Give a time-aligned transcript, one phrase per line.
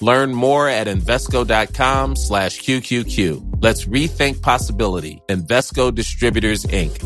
[0.00, 3.62] Learn more at Invesco.com slash QQQ.
[3.62, 5.22] Let's rethink possibility.
[5.28, 6.96] Invesco Distributors, Inc.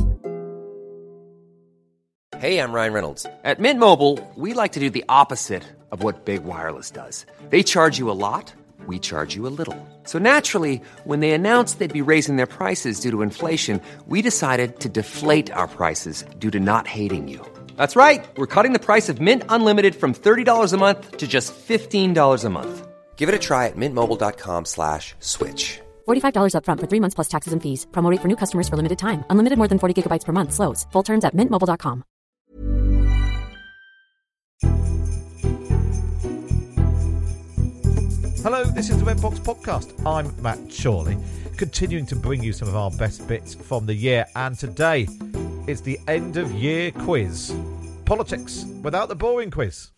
[2.39, 3.26] Hey, I'm Ryan Reynolds.
[3.44, 7.25] At Mint Mobile, we like to do the opposite of what Big Wireless does.
[7.48, 8.53] They charge you a lot,
[8.86, 9.79] we charge you a little.
[10.03, 14.81] So naturally, when they announced they'd be raising their prices due to inflation, we decided
[14.81, 17.54] to deflate our prices due to not hating you.
[17.76, 18.24] That's right.
[18.36, 22.50] We're cutting the price of Mint Unlimited from $30 a month to just $15 a
[22.50, 22.86] month.
[23.16, 25.80] Give it a try at mintmobile.com slash switch.
[26.06, 27.86] $45 upfront for three months plus taxes and fees.
[27.92, 29.24] Promote for new customers for limited time.
[29.30, 30.52] Unlimited more than 40 gigabytes per month.
[30.52, 30.86] Slows.
[30.92, 32.05] Full terms at mintmobile.com.
[38.44, 39.88] Hello, this is the Red Box Podcast.
[40.05, 41.16] I'm Matt Chorley,
[41.56, 44.27] continuing to bring you some of our best bits from the year.
[44.36, 45.09] And today,
[45.67, 47.55] it's the end of year quiz.
[48.05, 49.91] Politics without the boring quiz.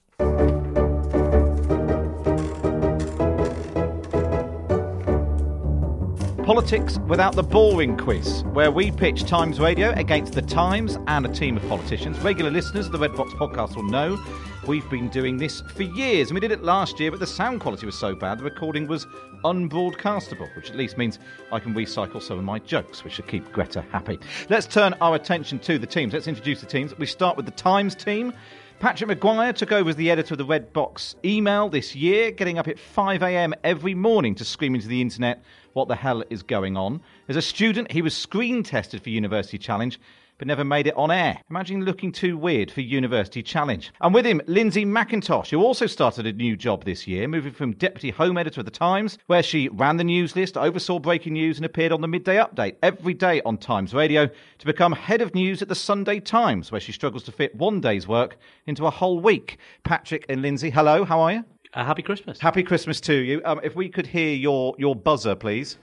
[6.46, 11.28] Politics without the boring quiz, where we pitch Times Radio against the Times and a
[11.28, 12.16] team of politicians.
[12.20, 14.16] Regular listeners of the Red Box podcast will know
[14.64, 16.28] we've been doing this for years.
[16.30, 18.86] And we did it last year, but the sound quality was so bad the recording
[18.86, 19.06] was
[19.44, 21.18] unbroadcastable, which at least means
[21.50, 24.16] I can recycle some of my jokes, which should keep Greta happy.
[24.48, 26.12] Let's turn our attention to the teams.
[26.12, 26.96] Let's introduce the teams.
[26.96, 28.32] We start with the Times team.
[28.78, 32.58] Patrick Maguire took over as the editor of the Red Box email this year, getting
[32.58, 35.42] up at 5am every morning to scream into the internet
[35.76, 37.02] what the hell is going on.
[37.28, 40.00] As a student, he was screen tested for University Challenge,
[40.38, 41.38] but never made it on air.
[41.50, 43.92] Imagine looking too weird for University Challenge.
[44.00, 47.72] And with him, Lindsay McIntosh, who also started a new job this year, moving from
[47.72, 51.58] deputy home editor of The Times, where she ran the news list, oversaw breaking news,
[51.58, 54.28] and appeared on the midday update every day on Times Radio,
[54.58, 57.80] to become head of news at the Sunday Times, where she struggles to fit one
[57.80, 59.58] day's work into a whole week.
[59.84, 61.44] Patrick and Lindsay, hello, how are you?
[61.76, 62.40] Uh, happy Christmas.
[62.40, 63.42] Happy Christmas to you.
[63.44, 65.76] Um, if we could hear your, your buzzer, please.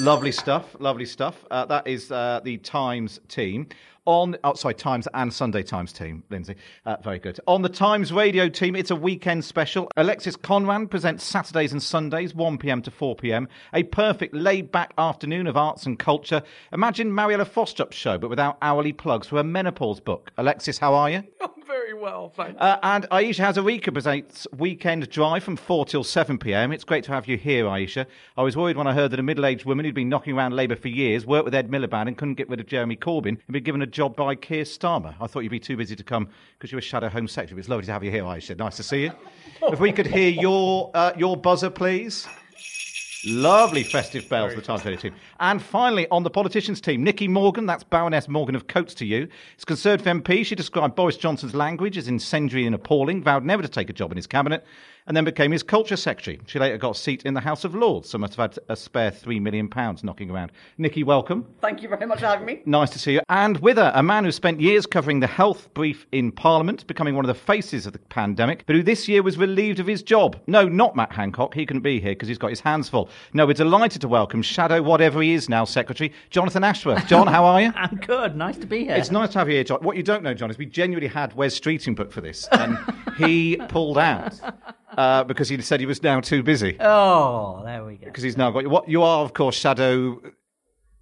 [0.00, 0.74] Lovely stuff.
[0.80, 1.44] Lovely stuff.
[1.52, 3.68] Uh, that is uh, the Times team.
[4.06, 6.56] On, oh, sorry, Times and Sunday Times team, Lindsay.
[6.84, 7.38] Uh, very good.
[7.46, 9.88] On the Times radio team, it's a weekend special.
[9.96, 13.46] Alexis Conran presents Saturdays and Sundays, 1 pm to 4 pm.
[13.72, 16.42] A perfect laid back afternoon of arts and culture.
[16.72, 20.32] Imagine Mariella Frostrup's show, but without hourly plugs for a menopause book.
[20.38, 21.22] Alexis, how are you?
[21.70, 22.60] Very well, thanks.
[22.60, 26.72] Uh, and Aisha has Hazarika presents Weekend Drive from 4 till 7 pm.
[26.72, 28.06] It's great to have you here, Aisha.
[28.36, 30.56] I was worried when I heard that a middle aged woman who'd been knocking around
[30.56, 33.52] Labour for years, worked with Ed Miliband and couldn't get rid of Jeremy Corbyn, had
[33.52, 35.14] been given a job by Keir Starmer.
[35.20, 37.60] I thought you'd be too busy to come because you're a shadow Home Secretary.
[37.60, 38.58] It's lovely to have you here, Aisha.
[38.58, 39.12] Nice to see you.
[39.62, 42.26] if we could hear your, uh, your buzzer, please.
[43.26, 45.14] Lovely festive bells, for the Times Radio team.
[45.40, 49.28] And finally, on the politicians team, Nicky Morgan, that's Baroness Morgan of Cotes to you.
[49.58, 53.68] As Conservative MP, she described Boris Johnson's language as incendiary and appalling, vowed never to
[53.68, 54.64] take a job in his cabinet,
[55.06, 56.40] and then became his culture secretary.
[56.46, 58.76] She later got a seat in the House of Lords, so must have had a
[58.76, 59.68] spare £3 million
[60.02, 60.52] knocking around.
[60.78, 61.46] Nicky, welcome.
[61.60, 62.62] Thank you very much for having me.
[62.64, 63.20] Nice to see you.
[63.28, 67.16] And with her, a man who spent years covering the health brief in Parliament, becoming
[67.16, 70.02] one of the faces of the pandemic, but who this year was relieved of his
[70.02, 70.40] job.
[70.46, 71.54] No, not Matt Hancock.
[71.54, 73.09] He couldn't be here because he's got his hands full.
[73.32, 77.06] No, we're delighted to welcome Shadow, whatever he is now, Secretary, Jonathan Ashworth.
[77.06, 77.72] John, how are you?
[77.76, 78.36] I'm good.
[78.36, 78.94] Nice to be here.
[78.96, 79.82] It's nice to have you here, John.
[79.82, 82.78] What you don't know, John, is we genuinely had Wes Streeting booked for this, and
[83.16, 84.38] he pulled out
[84.96, 86.76] uh, because he said he was now too busy.
[86.80, 88.06] Oh, there we go.
[88.06, 90.20] Because he's now got what you are, of course, Shadow.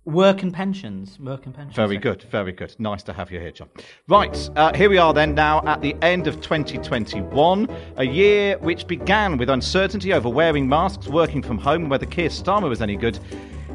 [0.08, 1.20] Work and pensions.
[1.20, 1.76] Work and pensions.
[1.76, 2.74] Very good, very good.
[2.78, 3.68] Nice to have you here, John.
[4.08, 8.86] Right, uh, here we are then now at the end of 2021, a year which
[8.86, 13.18] began with uncertainty over wearing masks, working from home, whether Keir Starmer was any good.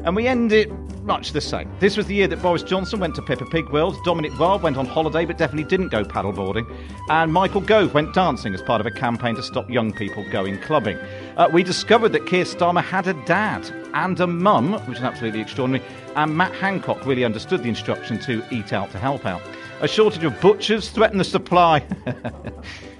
[0.04, 0.70] And we end it
[1.04, 1.70] much the same.
[1.80, 4.76] This was the year that Boris Johnson went to Peppa Pig World, Dominic Raab went
[4.76, 6.70] on holiday but definitely didn't go paddleboarding,
[7.08, 10.58] and Michael Gove went dancing as part of a campaign to stop young people going
[10.60, 10.98] clubbing.
[11.36, 15.40] Uh, we discovered that Keir Starmer had a dad and a mum, which is absolutely
[15.40, 15.84] extraordinary,
[16.16, 19.42] and Matt Hancock really understood the instruction to eat out to help out.
[19.80, 21.86] A shortage of butchers threatened the supply.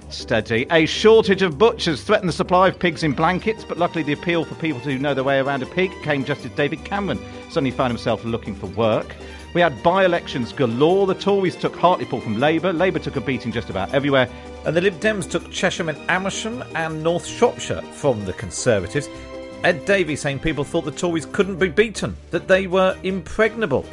[0.70, 4.44] A shortage of butchers threatened the supply of pigs in blankets, but luckily the appeal
[4.44, 7.18] for people to know their way around a pig came just as David Cameron
[7.48, 9.14] suddenly found himself looking for work.
[9.54, 11.06] We had by elections galore.
[11.06, 12.72] The Tories took Hartlepool from Labour.
[12.72, 14.28] Labour took a beating just about everywhere.
[14.64, 19.08] And the Lib Dems took Chesham and Amersham and North Shropshire from the Conservatives.
[19.62, 23.84] Ed Davey saying people thought the Tories couldn't be beaten, that they were impregnable.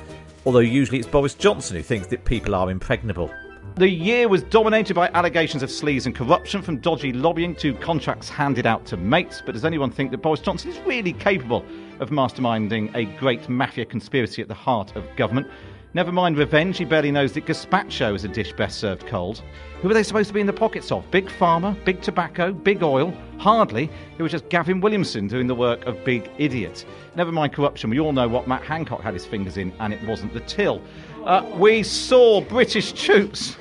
[0.46, 3.32] although usually it's Boris Johnson who thinks that people are impregnable.
[3.76, 8.28] The year was dominated by allegations of sleaze and corruption, from dodgy lobbying to contracts
[8.28, 9.42] handed out to mates.
[9.44, 11.66] But does anyone think that Boris Johnson is really capable
[12.02, 15.48] of masterminding a great mafia conspiracy at the heart of government?
[15.94, 19.42] Never mind revenge, he barely knows that gazpacho is a dish best served cold.
[19.82, 21.10] Who are they supposed to be in the pockets of?
[21.10, 23.14] Big Pharma, Big Tobacco, Big Oil?
[23.38, 23.90] Hardly.
[24.18, 26.86] It was just Gavin Williamson doing the work of Big Idiot.
[27.16, 30.02] Never mind corruption, we all know what Matt Hancock had his fingers in, and it
[30.06, 30.82] wasn't the till.
[31.26, 33.56] Uh, we saw British troops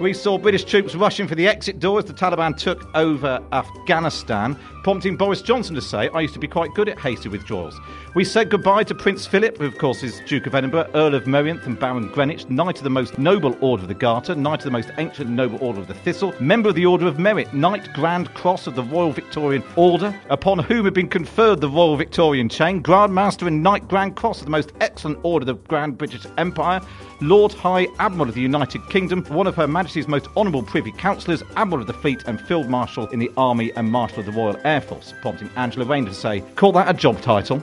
[0.00, 4.58] we saw British troops rushing for the exit door as the Taliban took over Afghanistan,
[4.82, 7.78] prompting Boris Johnson to say, I used to be quite good at hasty withdrawals.
[8.14, 11.24] We said goodbye to Prince Philip, who of course is Duke of Edinburgh, Earl of
[11.24, 14.64] Merioneth and Baron Greenwich, Knight of the Most Noble Order of the Garter, Knight of
[14.64, 17.52] the Most Ancient and Noble Order of the Thistle, Member of the Order of Merit,
[17.52, 21.96] Knight Grand Cross of the Royal Victorian Order, upon whom had been conferred the Royal
[21.96, 25.68] Victorian Chain, Grand Master and Knight Grand Cross of the Most Excellent Order of the
[25.68, 26.80] Grand British Empire,
[27.22, 31.42] Lord High Admiral of the United Kingdom, one of Her Majesty's most honourable Privy Councillors,
[31.54, 34.56] Admiral of the Fleet, and Field Marshal in the Army and Marshal of the Royal
[34.64, 37.62] Air Force, prompting Angela Rayner to say, Call that a job title?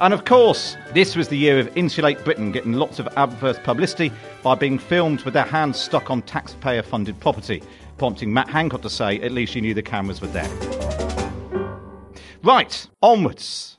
[0.00, 4.10] And of course, this was the year of Insulate Britain getting lots of adverse publicity
[4.42, 7.62] by being filmed with their hands stuck on taxpayer funded property,
[7.98, 10.50] prompting Matt Hancock to say, At least you knew the cameras were there.
[12.42, 13.76] Right, onwards.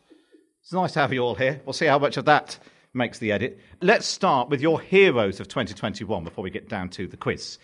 [0.61, 1.61] It's nice to have you all here.
[1.65, 2.57] We'll see how much of that
[2.97, 3.59] makes the edit.
[3.81, 7.57] Let's start with your heroes of 2021 before we get down to the quiz.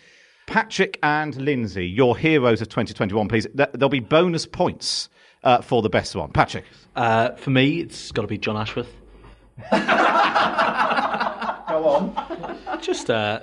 [0.46, 3.46] Patrick and Lindsay, your heroes of 2021, please.
[3.54, 5.08] There'll be bonus points
[5.42, 6.30] uh, for the best one.
[6.32, 6.64] Patrick.
[6.96, 8.92] Uh, for me, it's got to be John Ashworth.
[9.70, 9.78] Go
[11.88, 12.80] on.
[12.80, 13.40] Just, uh,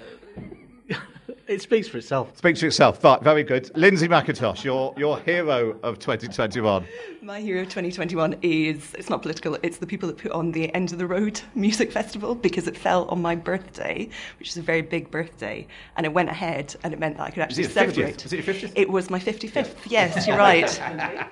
[1.51, 2.36] it speaks for itself.
[2.38, 3.03] Speak to yourself.
[3.03, 3.69] Right, very good.
[3.75, 6.86] Lindsay McIntosh, your, your hero of 2021.
[7.21, 10.74] My hero of 2021 is it's not political, it's the people that put on the
[10.74, 14.07] End of the Road Music Festival because it fell on my birthday,
[14.39, 15.68] which is a very big birthday,
[15.98, 17.94] and it went ahead and it meant that I could actually it your 50th?
[17.94, 18.24] celebrate.
[18.24, 18.71] Was it your 50th?
[18.75, 20.81] It was my 55th, yes, you're right.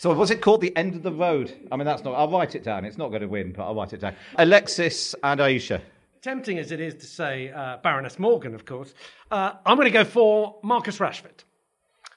[0.00, 1.52] So, was it called The End of the Road?
[1.72, 2.14] I mean, that's not.
[2.14, 2.84] I'll write it down.
[2.84, 4.14] It's not going to win, but I'll write it down.
[4.36, 5.80] Alexis and Aisha.
[6.20, 8.92] Tempting as it is to say uh, Baroness Morgan, of course,
[9.30, 11.44] uh, I'm going to go for Marcus Rashford.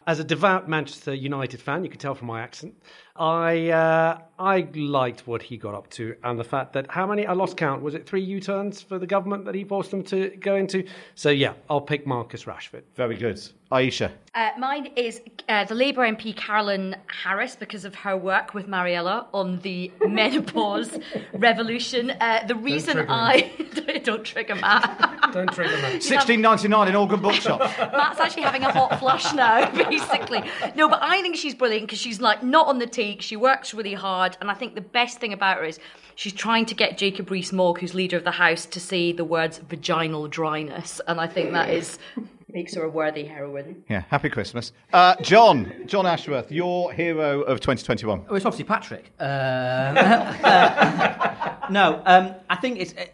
[0.08, 2.82] As a devout Manchester United fan, you can tell from my accent,
[3.16, 7.28] I uh, I liked what he got up to and the fact that how many
[7.28, 10.30] I lost count was it three U-turns for the government that he forced them to
[10.40, 10.84] go into.
[11.16, 12.84] So yeah, I'll pick Marcus Rashford.
[12.96, 13.40] Very good.
[13.72, 14.12] Aisha.
[14.36, 19.28] Uh, mine is uh, the Labour MP Carolyn Harris because of her work with Mariella
[19.34, 20.98] on the menopause
[21.34, 22.12] revolution.
[22.12, 23.12] Uh, the reason trigger him.
[23.90, 25.20] I don't trigger Matt.
[25.32, 25.94] Don't trigger me.
[25.94, 27.62] 1699 in Organ Bookshop.
[27.62, 30.44] Matt's actually having a hot flush now, basically.
[30.76, 33.22] No, but I think she's brilliant because she's like not on the take.
[33.22, 35.80] She works really hard, and I think the best thing about her is
[36.16, 39.58] she's trying to get Jacob Rees-Mogg, who's leader of the House, to say the words
[39.58, 42.00] vaginal dryness, and I think that is
[42.54, 43.84] makes her a worthy heroine.
[43.90, 44.74] yeah, happy Christmas.
[44.92, 45.72] Uh, John.
[45.86, 48.26] John Ashworth, your hero of 2021.
[48.30, 49.12] Oh, it's obviously Patrick.
[49.20, 49.96] Um,
[51.74, 53.06] no, um, I think it's uh,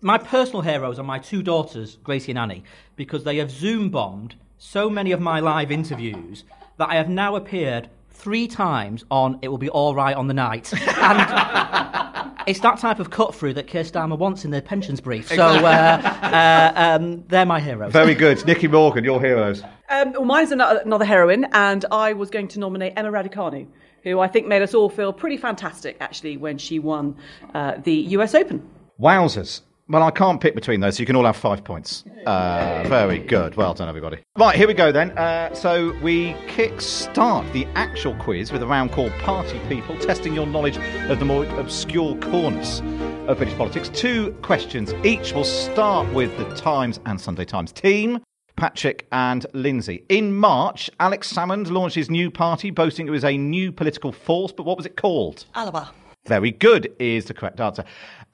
[0.00, 2.64] my personal heroes are my two daughters, Gracie and Annie,
[2.96, 6.44] because they have Zoom bombed so many of my live interviews
[6.78, 10.34] that I have now appeared three times on It Will Be All Right on the
[10.34, 10.72] Night.
[10.72, 15.28] And it's that type of cut through that Keir Starmer wants in the pensions brief.
[15.28, 17.92] So uh, uh, um, they're my heroes.
[17.92, 18.44] Very good.
[18.46, 19.62] Nicky Morgan, your heroes.
[19.88, 23.66] Um, well, mine's another, another heroine, and I was going to nominate Emma Raducanu,
[24.02, 27.16] who I think made us all feel pretty fantastic, actually, when she won
[27.54, 28.68] uh, the US Open.
[29.00, 29.60] Wowzers.
[29.88, 32.04] Well, I can't pick between those, so you can all have five points.
[32.26, 33.54] Uh, very good.
[33.54, 34.18] Well done, everybody.
[34.36, 35.16] Right, here we go then.
[35.16, 40.34] Uh, so we kick start the actual quiz with a round called Party People, testing
[40.34, 40.76] your knowledge
[41.08, 42.80] of the more obscure corners
[43.28, 43.88] of British politics.
[43.90, 45.32] Two questions each.
[45.32, 48.20] We'll start with the Times and Sunday Times team.
[48.56, 50.04] Patrick and Lindsay.
[50.08, 54.50] In March, Alex Salmond launched his new party, boasting it was a new political force,
[54.50, 55.44] but what was it called?
[55.54, 55.90] Alba.
[56.26, 57.84] Very good is the correct answer.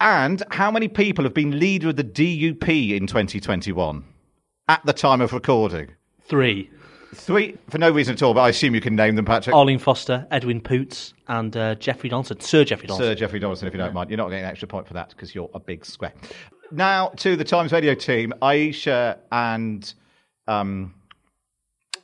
[0.00, 4.04] And how many people have been leader of the DUP in 2021
[4.68, 5.90] at the time of recording?
[6.22, 6.70] Three.
[7.14, 9.54] Three, for no reason at all, but I assume you can name them, Patrick.
[9.54, 12.40] Arlene Foster, Edwin Poots, and uh, Jeffrey Donaldson.
[12.40, 13.10] Sir Jeffrey Donaldson.
[13.10, 14.08] Sir Jeffrey Donaldson, if you don't mind.
[14.08, 16.14] You're not getting an extra point for that because you're a big square.
[16.70, 19.92] Now to the Times Radio team, Aisha and
[20.48, 20.94] um,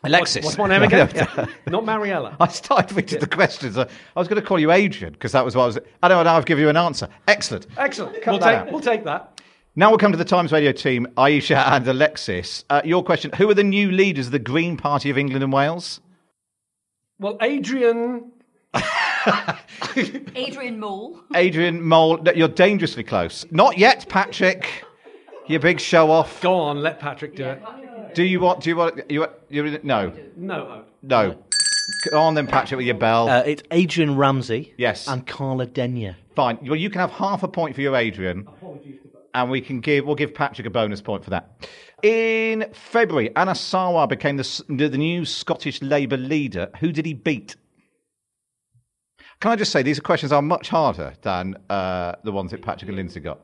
[0.08, 0.44] Alexis.
[0.44, 1.08] What's my name again?
[1.14, 1.46] Yeah.
[1.68, 2.36] Not Mariella.
[2.40, 3.76] I started reading the questions.
[3.78, 5.78] I I was going to call you Adrian because that was what I was.
[6.02, 7.08] I don't know now I've given you an answer.
[7.26, 7.66] Excellent.
[7.76, 8.20] Excellent.
[8.22, 8.72] Cut We'll that take, out.
[8.72, 9.40] we'll take that.
[9.76, 12.64] Now we'll come to the Times Radio team, Aisha and Alexis.
[12.68, 15.52] Uh, your question Who are the new leaders of the Green Party of England and
[15.52, 16.00] Wales?
[17.20, 18.32] Well, Adrian
[20.36, 21.20] Adrian Mole.
[21.34, 23.44] Adrian Mole, no, you're dangerously close.
[23.50, 24.84] Not yet, Patrick.
[25.48, 26.40] You big show off.
[26.42, 27.62] Go on, let Patrick do it.
[28.14, 28.60] Do you want?
[28.62, 29.10] Do you want?
[29.10, 30.84] You, you no, No.
[31.02, 31.38] no.
[32.10, 33.28] Go on then, Patrick, with your bell.
[33.30, 34.74] Uh, it's Adrian Ramsey.
[34.76, 35.08] Yes.
[35.08, 36.16] And Carla Denyer.
[36.36, 36.58] Fine.
[36.62, 38.46] Well, you can have half a point for you, Adrian,
[39.34, 40.04] and we can give.
[40.04, 41.66] We'll give Patrick a bonus point for that.
[42.02, 46.68] In February, Anas Sarwar became the, s- the the new Scottish Labour leader.
[46.80, 47.56] Who did he beat?
[49.40, 52.88] Can I just say these questions are much harder than uh, the ones that Patrick
[52.88, 53.40] and Lindsay got.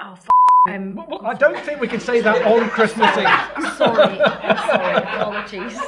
[0.00, 0.28] Oh, f-
[0.76, 3.74] um, Well, I don't think we can say that on Christmas Eve.
[3.76, 4.20] sorry.
[4.20, 4.94] I'm sorry.
[4.96, 5.78] Apologies.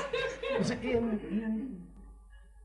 [0.59, 1.21] Was it Ian?
[1.33, 1.87] Ian?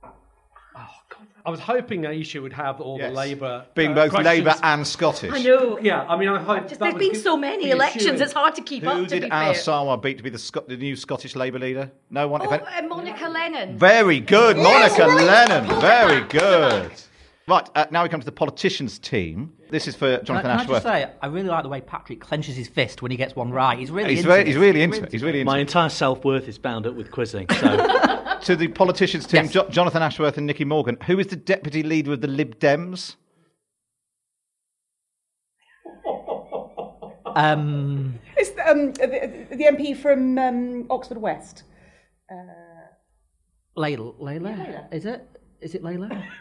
[0.04, 1.28] Oh, God.
[1.46, 3.10] I was hoping Aisha would have all Yes.
[3.12, 3.66] the Labour.
[3.76, 4.46] Being uh, both questions.
[4.46, 5.32] Labour and Scottish.
[5.34, 5.80] I know.
[5.80, 6.64] Yeah, I mean, I hope.
[6.68, 8.22] Just, that there's would been give- so many elections, shoo-in.
[8.22, 8.98] it's hard to keep Who up.
[8.98, 9.62] To did be Anna fair.
[9.64, 11.92] Sarwar beat to be the, Sc- the new Scottish Labour leader?
[12.10, 12.42] No one.
[12.42, 13.78] Oh, uh, Monica Lennon.
[13.78, 15.80] Very good, Monica Lennon.
[15.82, 16.92] Very good.
[17.48, 19.54] Right, uh, now we come to the politicians team.
[19.70, 20.84] This is for Can I, Jonathan can I Ashworth.
[20.84, 23.52] just say, I really like the way Patrick clenches his fist when he gets one
[23.52, 23.78] right.
[23.78, 24.48] He's really he's, into very, it.
[24.48, 25.12] he's really into it.
[25.12, 25.62] He's really into My it.
[25.62, 27.48] entire self worth is bound up with quizzing.
[27.50, 29.54] So To the politicians team, Yes.
[29.54, 30.98] Jo- Jonathan Ashworth and Nicky Morgan.
[31.08, 33.16] Who is the deputy leader of the Lib Dems?
[37.36, 41.64] Um, It's um, the, the MP from um, Oxford West.
[43.78, 45.28] Layla, Layla, is it?
[45.60, 46.24] Is it Layla?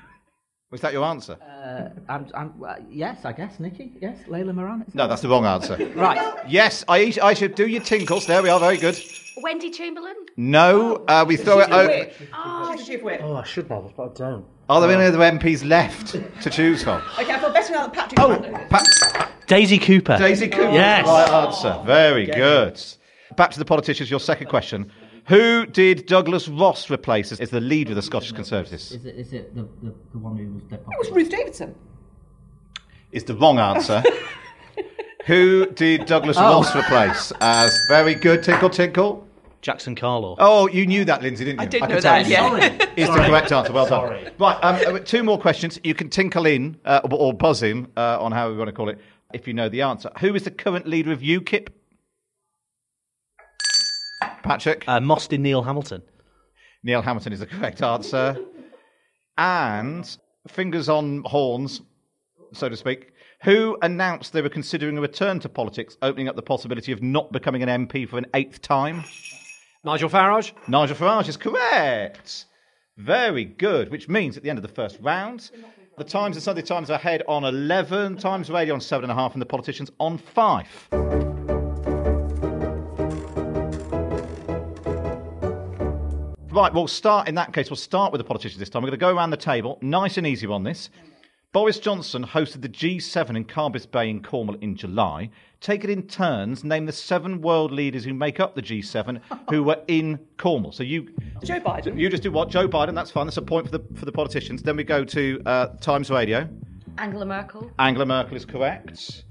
[0.74, 1.38] Was that your answer?
[1.40, 3.92] Uh, I'm, I'm, uh, yes, I guess, Nicky.
[4.00, 4.84] Yes, Layla Moran.
[4.92, 5.76] No, that's the wrong answer.
[5.94, 6.34] Right.
[6.48, 8.26] Yes, I, I should do your tinkles.
[8.26, 8.58] There we are.
[8.58, 9.00] Very good.
[9.36, 10.16] Wendy Chamberlain.
[10.36, 11.70] No, uh, we throw it.
[11.70, 12.10] over.
[12.34, 12.76] oh,
[13.22, 14.44] oh, I should know this, but I don't.
[14.68, 17.00] Are there any other MPs left to choose from?
[17.20, 18.18] Okay, I feel better now that Patrick.
[18.18, 20.18] Oh, Pa- Daisy Cooper.
[20.18, 20.72] Daisy Cooper.
[20.72, 21.06] Yes.
[21.06, 21.80] Right answer.
[21.86, 22.82] Very good.
[23.36, 24.10] Back to the politicians.
[24.10, 24.90] Your second question.
[25.26, 28.92] Who did Douglas Ross replace as as the leader of the Scottish Conservatives?
[28.92, 31.74] Is it, is it the, the, the one who was dead It was Ruth Davidson.
[33.12, 34.02] Is the wrong answer.
[35.26, 36.42] Who did Douglas Oh.
[36.42, 39.26] Ross replace as very good tinkle tinkle?
[39.62, 40.36] Jackson Carlaw.
[40.38, 41.64] Oh, you knew that, Lindsay, didn't you?
[41.64, 42.32] I did can know that, you.
[42.32, 42.86] yeah.
[42.96, 43.72] Is the correct answer.
[43.72, 44.30] Well done.
[44.38, 45.80] Right, um, uh, two more questions.
[45.82, 48.72] You can tinkle in uh, or or buzz in uh, on how we want to
[48.72, 48.98] call it
[49.32, 50.10] if you know the answer.
[50.20, 51.68] Who is the current leader of UKIP?
[54.42, 54.84] Patrick.
[54.86, 56.02] Uh, Mostyn Neil Hamilton.
[56.82, 58.36] Neil Hamilton is the correct answer.
[59.38, 60.16] And
[60.48, 61.80] fingers on horns,
[62.52, 63.12] so to speak.
[63.42, 67.32] Who announced they were considering a return to politics, opening up the possibility of not
[67.32, 69.04] becoming an MP for an eighth time?
[69.84, 70.52] Nigel Farage.
[70.66, 72.46] Nigel Farage is correct.
[72.96, 75.50] Very good, which means at the end of the first round,
[75.98, 79.46] the Times and Sunday Times are ahead on 11, Times Radio on 7.5, and the
[79.46, 81.33] politicians on 5.
[86.54, 87.68] Right, we'll start in that case.
[87.68, 88.82] We'll start with the politicians this time.
[88.84, 90.88] We're going to go around the table, nice and easy on this.
[91.52, 95.30] Boris Johnson hosted the G7 in Carbis Bay in Cornwall in July.
[95.60, 99.20] Take it in turns, name the seven world leaders who make up the G7
[99.50, 100.70] who were in Cornwall.
[100.70, 101.08] So you,
[101.42, 101.98] Joe Biden.
[101.98, 102.50] you just do what?
[102.50, 103.26] Joe Biden, that's fine.
[103.26, 104.62] That's a point for the, for the politicians.
[104.62, 106.48] Then we go to uh, Times Radio.
[106.98, 107.68] Angela Merkel.
[107.80, 109.24] Angela Merkel is correct.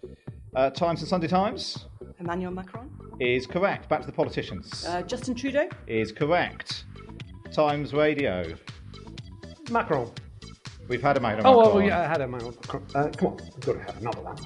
[0.57, 1.85] Uh, Times and Sunday Times
[2.19, 2.91] Emmanuel Macron.
[3.21, 3.87] is correct.
[3.87, 4.85] Back to the politicians.
[4.85, 5.69] Uh, Justin Trudeau.
[5.87, 6.83] is correct.
[7.53, 8.55] Times Radio.
[9.69, 10.13] Mackerel.
[10.87, 11.47] We've had a mackerel.
[11.47, 12.83] Oh, well, yeah, I had a Emmanuel Macron.
[12.95, 14.37] Uh, come on, we've got to have another one.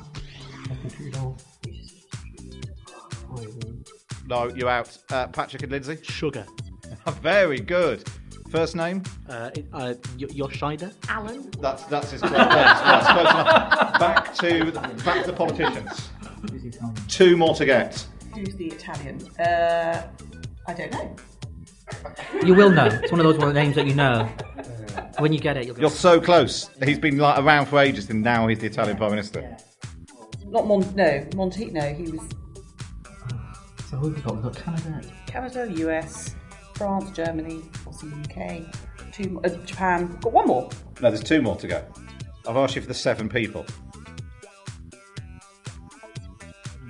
[4.27, 4.97] No, you're out.
[5.09, 5.95] Uh, Patrick and Lindsay.
[5.97, 6.45] Suga.
[7.21, 8.03] Very good.
[8.49, 9.03] First name?
[9.27, 10.91] Uh, it- uh, Y- Yoshida.
[11.09, 11.49] Alan.
[11.59, 12.37] That's that's his correct.
[12.49, 13.99] That's, that's close enough.
[13.99, 14.71] Back to
[15.03, 16.09] back to the politicians.
[17.07, 18.05] Two more to get.
[18.33, 19.19] Who's the Italian?
[19.39, 20.07] Uh,
[20.67, 21.15] I don't know.
[22.45, 22.85] You will know.
[22.85, 24.29] It's one of those one of the names that you know.
[25.19, 25.81] When you get it, you'll go.
[25.81, 26.69] You're so close.
[26.83, 29.57] He's been like around for ages, and now he's the Italian Prime Minister.
[30.45, 30.95] Not Mon.
[30.95, 31.65] No, Monti.
[31.71, 32.21] No, he was
[33.89, 34.33] So who have we got?
[34.35, 35.01] We've got Canada.
[35.25, 36.35] Canada, US,
[36.75, 39.11] France, Germany, what's the UK?
[39.11, 39.41] Two.
[39.43, 40.17] Uh, Japan.
[40.21, 40.69] Got one more.
[41.01, 41.83] No, there's two more to go.
[42.47, 43.65] I've asked you for the seven people.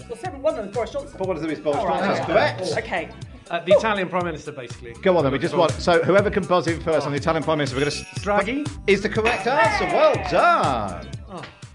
[0.08, 0.42] Well, seven.
[0.42, 1.16] One of them is Boris Johnson.
[1.18, 1.64] But what is it?
[1.64, 2.24] Boris All right, Johnson.
[2.24, 2.34] okay.
[2.34, 2.86] That's correct.
[2.86, 3.10] Okay.
[3.50, 4.94] Uh, the Italian Prime Minister, basically.
[5.02, 5.32] Go on then.
[5.32, 7.78] We just want so whoever can buzz in first on the Italian Prime Minister.
[7.78, 8.70] We're going to Draghi.
[8.88, 9.86] is the correct answer.
[9.86, 11.08] Well done.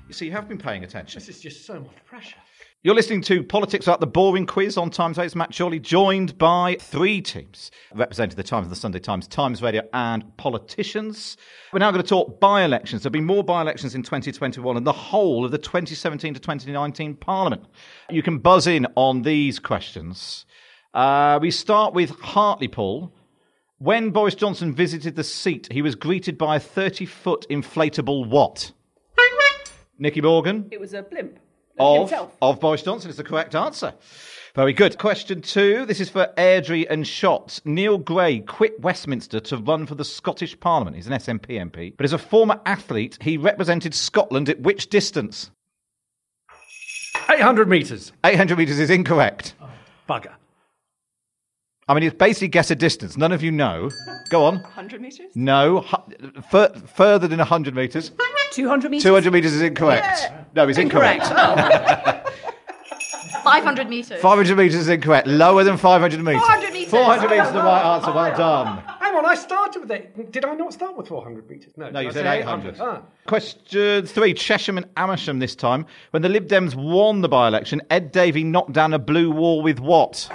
[0.09, 1.19] You see, you have been paying attention.
[1.21, 2.37] This is just so much pressure.
[2.83, 6.77] You're listening to Politics Without the Boring Quiz on Times Eight's Matt Chorley, joined by
[6.81, 11.37] three teams representing the Times and the Sunday Times, Times Radio, and politicians.
[11.73, 13.03] We're now going to talk by elections.
[13.03, 17.15] There'll be more by elections in 2021 and the whole of the 2017 to 2019
[17.15, 17.65] Parliament.
[18.11, 20.45] You can buzz in on these questions.
[20.95, 23.13] Uh, we start with Hartlepool.
[23.79, 28.73] When Boris Johnson visited the seat, he was greeted by a 30 foot inflatable what?
[29.99, 30.69] Nicky Morgan?
[30.71, 31.39] It was a blimp.
[31.79, 32.37] Of, Himself.
[32.43, 33.95] of Boris Johnson is the correct answer.
[34.55, 34.99] Very good.
[34.99, 35.87] Question two.
[35.87, 37.65] This is for Airdrie and Shotts.
[37.65, 40.97] Neil Gray quit Westminster to run for the Scottish Parliament.
[40.97, 41.97] He's an SNP MP.
[41.97, 45.51] But as a former athlete, he represented Scotland at which distance?
[47.31, 48.13] 800 metres.
[48.25, 49.55] 800 metres is incorrect.
[50.09, 50.33] Bugger.
[51.93, 53.19] I mean, it's basically guess a distance.
[53.19, 53.91] None of you know.
[54.31, 54.63] Go on.
[54.63, 55.27] 100 metres?
[55.35, 55.83] No.
[55.83, 58.13] Hu- fur- further than 100 metres.
[58.53, 59.03] 200 metres.
[59.03, 60.33] 200 metres is incorrect.
[60.55, 61.23] No, it's incorrect.
[61.25, 62.29] Incorrect.
[63.45, 64.23] 500 metres.
[64.23, 65.27] 500 metres is incorrect.
[65.27, 66.41] Lower than 500 metres.
[66.41, 66.91] 400 metres.
[66.91, 68.11] 400 metres is the right answer.
[68.13, 68.83] Well done.
[69.01, 70.33] Hang on, I started with it.
[70.33, 71.75] Did I not start with 400 metres?
[71.77, 72.77] No, No, you I said 800.
[72.81, 73.03] Ah.
[73.27, 75.85] Question three Chesham and Amersham this time.
[76.13, 79.61] When the Lib Dems won the by election, Ed Davey knocked down a blue wall
[79.61, 80.27] with what?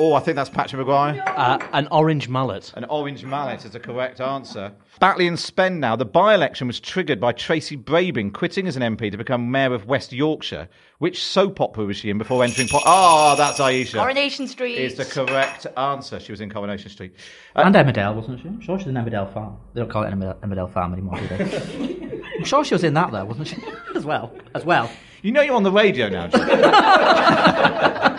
[0.00, 1.20] Oh, I think that's Patrick Maguire.
[1.26, 2.72] Uh, an orange mallet.
[2.76, 4.72] An orange mallet is the correct answer.
[5.00, 5.96] Batley and Spen now.
[5.96, 9.74] The by election was triggered by Tracy Brabin quitting as an MP to become Mayor
[9.74, 10.68] of West Yorkshire.
[10.98, 12.68] Which soap opera was she in before entering.
[12.68, 13.94] Po- oh, that's Aisha.
[13.98, 14.78] Coronation Street.
[14.78, 16.20] Is the correct answer.
[16.20, 17.14] She was in Coronation Street.
[17.56, 18.46] And Emmerdale, wasn't she?
[18.48, 19.56] I'm sure she's in Emmerdale Farm.
[19.74, 22.20] They don't call it Emmerdale, Emmerdale Farm anymore, do they?
[22.38, 23.56] I'm sure she was in that, though, wasn't she?
[23.96, 24.32] As well.
[24.54, 24.88] As well.
[25.22, 28.14] You know you're on the radio now, John.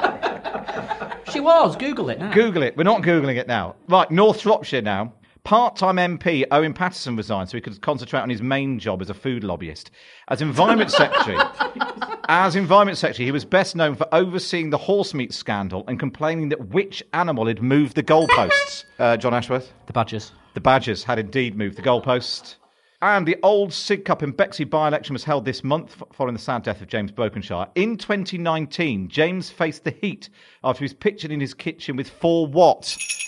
[1.32, 1.76] She was.
[1.76, 2.32] Google it now.
[2.34, 2.76] Google it.
[2.78, 3.76] We're not Googling it now.
[3.88, 5.14] Right, North Shropshire now.
[5.44, 9.10] Part time MP Owen Paterson resigned so he could concentrate on his main job as
[9.10, 9.90] a food lobbyist.
[10.28, 11.38] As Environment Secretary,
[12.28, 16.50] as Environment Secretary, he was best known for overseeing the horse meat scandal and complaining
[16.50, 18.84] that which animal had moved the goalposts.
[19.00, 19.74] Uh, John Ashworth?
[19.88, 20.34] The Badgers.
[20.54, 22.56] The Badgers had indeed moved the goalpost.
[23.02, 26.64] And the old Sidcup in Bexley by election was held this month following the sad
[26.64, 27.68] death of James Brokenshire.
[27.76, 30.28] In 2019, James faced the heat
[30.66, 32.82] after he was pictured in his kitchen with four what?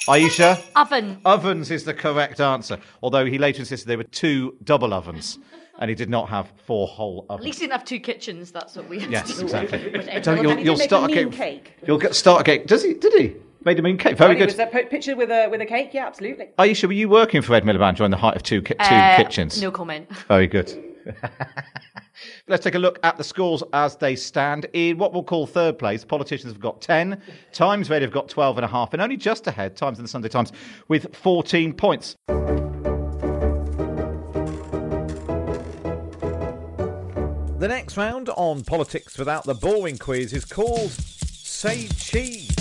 [0.09, 0.61] Aisha?
[0.75, 1.21] Oven.
[1.23, 5.39] Ovens is the correct answer, although he later insisted there were two double ovens
[5.79, 7.45] and he did not have four whole ovens.
[7.45, 8.51] At least he didn't have two kitchens.
[8.51, 9.43] That's what we had Yes, to do.
[9.43, 9.89] exactly.
[9.93, 11.31] With So you'll, you'll start a a cake.
[11.31, 11.73] cake.
[11.87, 12.67] You'll get start a cake.
[12.67, 12.93] Does he?
[12.93, 13.35] Did he?
[13.63, 14.17] Made a mean cake.
[14.17, 14.45] Very Well, good.
[14.47, 15.93] was a p- picture with a with a cake.
[15.93, 16.47] Yeah, absolutely.
[16.57, 19.15] Aisha, were you working for Ed Miliband during the height of two, ki- two Uh,
[19.17, 19.61] kitchens?
[19.61, 20.09] No comment.
[20.27, 20.73] Very good.
[22.47, 24.65] Let's take a look at the scores as they stand.
[24.73, 27.19] In what we'll call third place, politicians have got 10,
[27.51, 30.09] Times Red have got 12 and a half, and only just ahead, Times and the
[30.11, 30.51] Sunday Times
[30.87, 32.15] with 14 points.
[37.59, 42.60] The next round on Politics Without the Boring Quiz is called Say Cheese.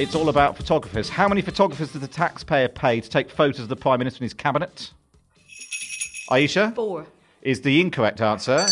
[0.00, 1.10] It's all about photographers.
[1.10, 4.22] How many photographers does the taxpayer pay to take photos of the Prime Minister and
[4.22, 4.92] his cabinet?
[6.30, 6.74] Aisha?
[6.74, 7.06] Four.
[7.42, 8.66] Is the incorrect answer.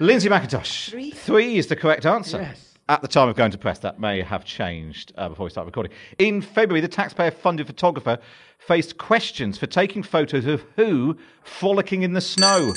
[0.00, 0.88] Lindsay McIntosh.
[0.88, 1.10] Three.
[1.10, 2.40] Three is the correct answer.
[2.40, 2.78] Yes.
[2.88, 5.66] At the time of going to press, that may have changed uh, before we start
[5.66, 5.92] recording.
[6.18, 8.18] In February, the taxpayer funded photographer
[8.56, 11.14] faced questions for taking photos of who
[11.44, 12.72] frolicking in the snow.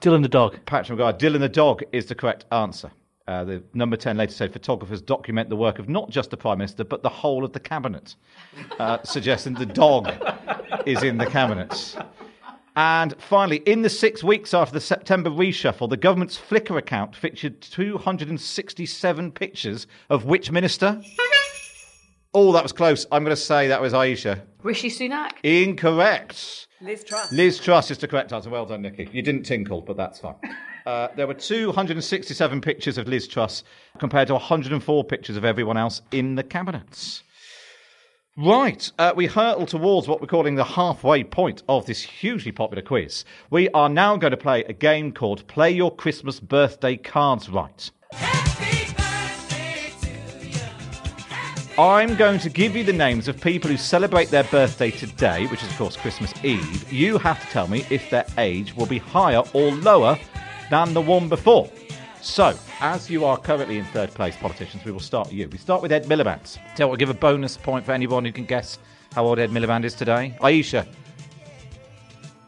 [0.00, 0.58] Dylan the dog.
[0.66, 2.90] Patrick Maguire, Dylan the dog is the correct answer.
[3.28, 6.58] Uh, the number 10 later said photographers document the work of not just the Prime
[6.58, 8.14] Minister, but the whole of the cabinet,
[8.78, 10.12] uh, suggesting the dog
[10.86, 11.96] is in the cabinet.
[12.76, 17.60] And finally, in the six weeks after the September reshuffle, the government's Flickr account featured
[17.62, 21.00] 267 pictures of which minister?
[22.34, 23.06] Oh, that was close.
[23.10, 24.42] I'm going to say that was Aisha.
[24.62, 25.32] Rishi Sunak.
[25.42, 26.68] Incorrect.
[26.82, 27.32] Liz Truss.
[27.32, 28.50] Liz Truss is the correct answer.
[28.50, 29.08] Well done, Nicky.
[29.10, 30.34] You didn't tinkle, but that's fine.
[30.86, 33.64] Uh, there were 267 pictures of Liz Truss
[33.98, 37.24] compared to 104 pictures of everyone else in the cabinets.
[38.36, 42.82] Right, uh, we hurtle towards what we're calling the halfway point of this hugely popular
[42.82, 43.24] quiz.
[43.50, 47.90] We are now going to play a game called Play Your Christmas Birthday Cards Right.
[51.78, 55.62] I'm going to give you the names of people who celebrate their birthday today, which
[55.62, 56.92] is, of course, Christmas Eve.
[56.92, 60.18] You have to tell me if their age will be higher or lower
[60.70, 61.70] than the one before.
[62.20, 65.48] So, as you are currently in third place, politicians, we will start you.
[65.48, 66.58] We start with Ed Miliband.
[66.74, 68.78] Tell we'll give a bonus point for anyone who can guess
[69.14, 70.36] how old Ed Miliband is today.
[70.40, 70.86] Aisha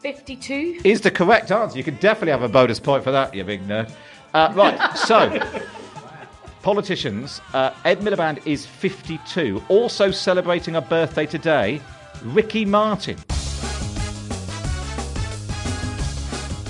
[0.01, 0.81] 52.
[0.83, 1.77] is the correct answer.
[1.77, 3.91] You can definitely have a bonus point for that, you big nerd.
[4.33, 5.39] Uh, right, so
[6.61, 9.63] politicians, uh, Ed Miliband is 52.
[9.69, 11.81] Also celebrating a birthday today,
[12.23, 13.17] Ricky Martin.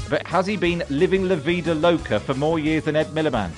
[0.10, 3.52] But has he been living La Vida Loca for more years than Ed Miliband?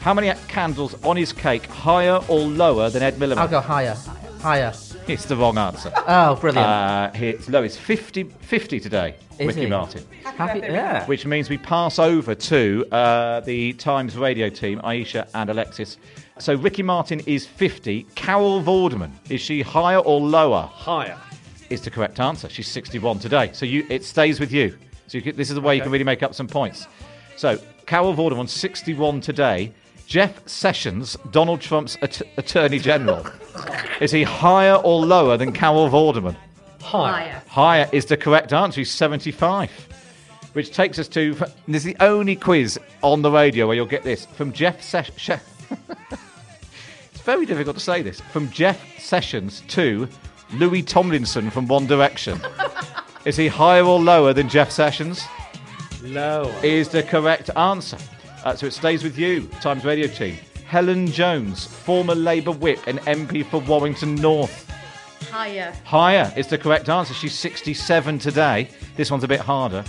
[0.00, 3.38] How many candles on his cake higher or lower than Ed Miliband?
[3.38, 3.96] I'll go higher.
[4.40, 4.72] Higher.
[5.06, 5.92] It's the wrong answer.
[6.06, 6.66] Oh, brilliant.
[6.66, 7.62] Uh, it's low.
[7.62, 9.66] It's 50, 50 today, Is Ricky he?
[9.66, 10.04] Martin.
[10.24, 11.06] Happy, yeah.
[11.06, 15.96] Which means we pass over to uh, the Times radio team, Aisha and Alexis.
[16.38, 18.04] So Ricky Martin is 50.
[18.16, 20.68] Carol Vorderman, is she higher or lower?
[20.72, 21.18] Higher.
[21.70, 22.48] Is the correct answer.
[22.48, 23.50] She's 61 today.
[23.52, 24.76] So you, it stays with you.
[25.12, 26.86] So you can, this is the way you can really make up some points.
[27.36, 29.70] So Carol Vorderman, 61 today.
[30.06, 33.26] Jeff Sessions, Donald Trump's at- Attorney General.
[34.00, 36.34] is he higher or lower than Carol Vorderman?
[36.80, 37.42] Higher.
[37.46, 38.80] Higher is the correct answer.
[38.80, 39.70] He's 75.
[40.54, 41.34] Which takes us to.
[41.68, 44.24] This is the only quiz on the radio where you'll get this.
[44.24, 45.28] From Jeff Sessions.
[47.12, 48.22] it's very difficult to say this.
[48.32, 50.08] From Jeff Sessions to
[50.54, 52.40] Louis Tomlinson from One Direction.
[53.24, 55.24] Is he higher or lower than Jeff Sessions?
[56.02, 56.52] Lower.
[56.64, 57.98] Is the correct answer.
[58.44, 60.36] Uh, so it stays with you, Times Radio team.
[60.66, 64.68] Helen Jones, former Labour whip and MP for Warrington North.
[65.30, 65.72] Higher.
[65.84, 67.14] Higher is the correct answer.
[67.14, 68.68] She's 67 today.
[68.96, 69.84] This one's a bit harder.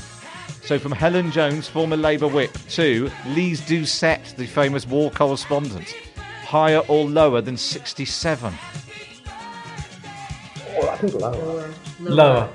[0.62, 5.96] So from Helen Jones, former Labour whip, to Lise Doucette, the famous war correspondent.
[6.46, 8.54] Higher or lower than 67?
[10.76, 11.74] Oh, I think lower.
[12.00, 12.50] Lower.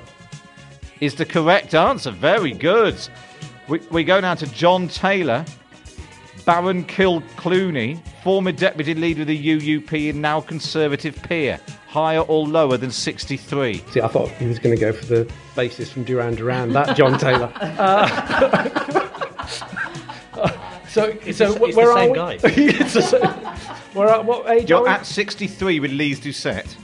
[1.00, 2.10] Is the correct answer.
[2.10, 2.96] Very good.
[3.68, 5.44] We, we go now to John Taylor,
[6.44, 11.60] Baron Kill Clooney, former deputy leader of the UUP and now Conservative peer.
[11.86, 13.82] Higher or lower than 63?
[13.92, 16.96] See, I thought he was going to go for the bassist from Duran Duran, that
[16.96, 17.50] John Taylor.
[20.34, 20.50] Uh,
[20.88, 22.16] so, It's so the- it's where the are same we?
[22.16, 22.32] guy.
[22.44, 23.22] It's the same-
[23.94, 24.88] Where are, what age are You're we?
[24.90, 26.74] at 63 with Lise Doucette.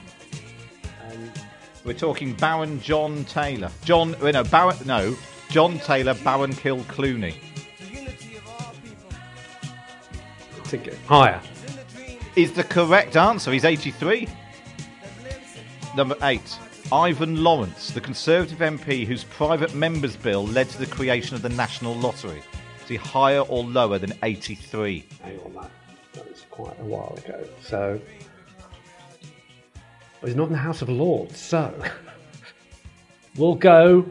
[1.84, 3.70] We're talking Baron John Taylor.
[3.84, 5.16] John, uh, no, Baron, no,
[5.50, 7.34] John Taylor, Baron Kilclooney.
[10.64, 10.98] Ticket.
[11.06, 11.40] Higher.
[12.36, 13.52] Is the correct answer.
[13.52, 14.26] He's 83.
[15.94, 16.58] Number eight.
[16.90, 21.48] Ivan Lawrence, the Conservative MP whose private members' bill led to the creation of the
[21.50, 22.42] National Lottery.
[22.82, 25.04] Is he higher or lower than 83?
[25.22, 25.70] Hang on, that,
[26.12, 27.44] that was quite a while ago.
[27.62, 28.00] So,
[30.24, 31.70] well, he's not in the House of Lords, so
[33.36, 34.06] we'll go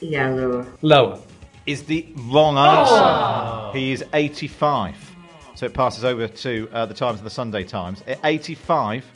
[0.00, 0.66] Yeah, lower.
[0.82, 1.20] lower.
[1.64, 3.78] Is the wrong answer.
[3.78, 4.94] He is 85.
[5.54, 8.02] So it passes over to uh, the Times and the Sunday Times.
[8.06, 9.06] At 85,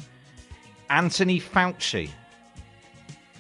[0.89, 2.09] Anthony Fauci,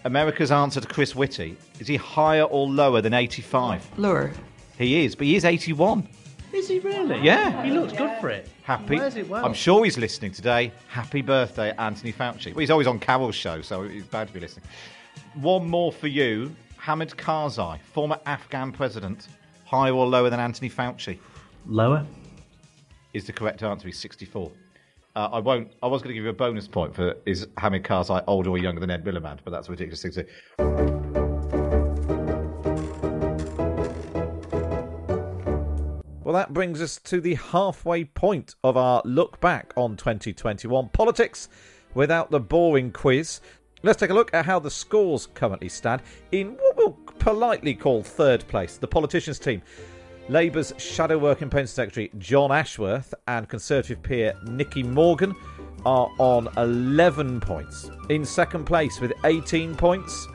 [0.04, 1.56] America's answer to Chris Whitty.
[1.80, 3.98] Is he higher or lower than 85?
[3.98, 4.32] Lower.
[4.76, 6.06] He is, but he is 81.
[6.52, 7.20] Is he really?
[7.20, 7.62] Yeah.
[7.62, 8.48] He looks good for it.
[8.62, 8.96] Happy.
[8.96, 9.44] Wears it well.
[9.44, 10.72] I'm sure he's listening today.
[10.88, 12.54] Happy birthday, Anthony Fauci.
[12.54, 14.66] Well, he's always on Carol's show, so he's bound to be listening.
[15.34, 16.54] One more for you.
[16.76, 19.28] Hamid Karzai, former Afghan president.
[19.64, 21.18] Higher or lower than Anthony Fauci?
[21.66, 22.04] Lower.
[23.14, 23.86] Is the correct answer.
[23.86, 24.50] He's 64.
[25.14, 25.72] Uh, I won't.
[25.82, 28.58] I was going to give you a bonus point for is Hamid Karzai older or
[28.58, 31.21] younger than Ed Miliband, but that's a ridiculous thing to
[36.32, 41.50] Well, that brings us to the halfway point of our look back on 2021 politics
[41.92, 43.42] without the boring quiz.
[43.82, 48.02] Let's take a look at how the scores currently stand in what we'll politely call
[48.02, 48.78] third place.
[48.78, 49.60] The politicians team.
[50.30, 55.34] Labour's shadow working Parliament Secretary John Ashworth and Conservative peer Nicky Morgan
[55.84, 57.90] are on 11 points.
[58.08, 60.28] In second place with 18 points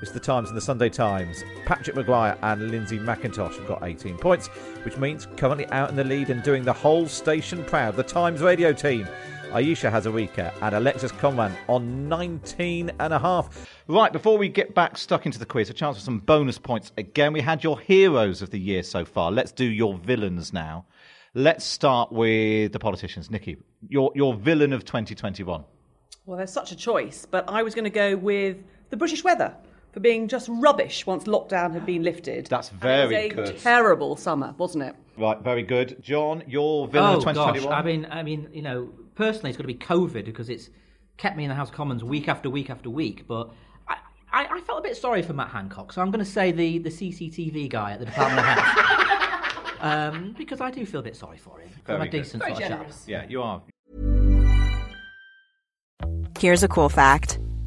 [0.00, 1.44] it's the Times and the Sunday Times.
[1.64, 4.48] Patrick Maguire and Lindsay McIntosh have got 18 points,
[4.84, 7.96] which means currently out in the lead and doing the whole station proud.
[7.96, 9.08] The Times radio team.
[9.54, 13.70] Aisha Hazarika and Alexis Conran on 19 and a half.
[13.86, 16.90] Right, before we get back stuck into the quiz, a chance for some bonus points.
[16.98, 19.30] Again, we had your heroes of the year so far.
[19.30, 20.86] Let's do your villains now.
[21.34, 23.30] Let's start with the politicians.
[23.30, 23.56] Nicky,
[23.88, 25.64] your your villain of 2021.
[26.26, 28.56] Well, there's such a choice, but I was going to go with
[28.90, 29.54] the British weather
[29.94, 32.46] for being just rubbish once lockdown had been lifted.
[32.46, 33.60] That's And very it was a good.
[33.62, 34.96] terrible summer, wasn't it?
[35.16, 36.02] Right, very good.
[36.02, 37.70] John, your villain oh of 2021.
[37.70, 40.68] gosh, I mean, I mean, you know, personally, it's got to be COVID because it's
[41.16, 43.28] kept me in the House of Commons week after week after week.
[43.28, 43.50] But
[43.86, 43.96] I,
[44.32, 46.78] I, I felt a bit sorry for Matt Hancock, so I'm going to say the
[46.78, 51.14] the CCTV guy at the Department of Health, um, because I do feel a bit
[51.14, 51.70] sorry for him.
[51.86, 52.22] I'm Very a good.
[52.24, 52.78] decent Very sort of chap.
[52.80, 53.04] generous.
[53.06, 53.62] yeah, you are.
[56.40, 57.38] Here's a cool fact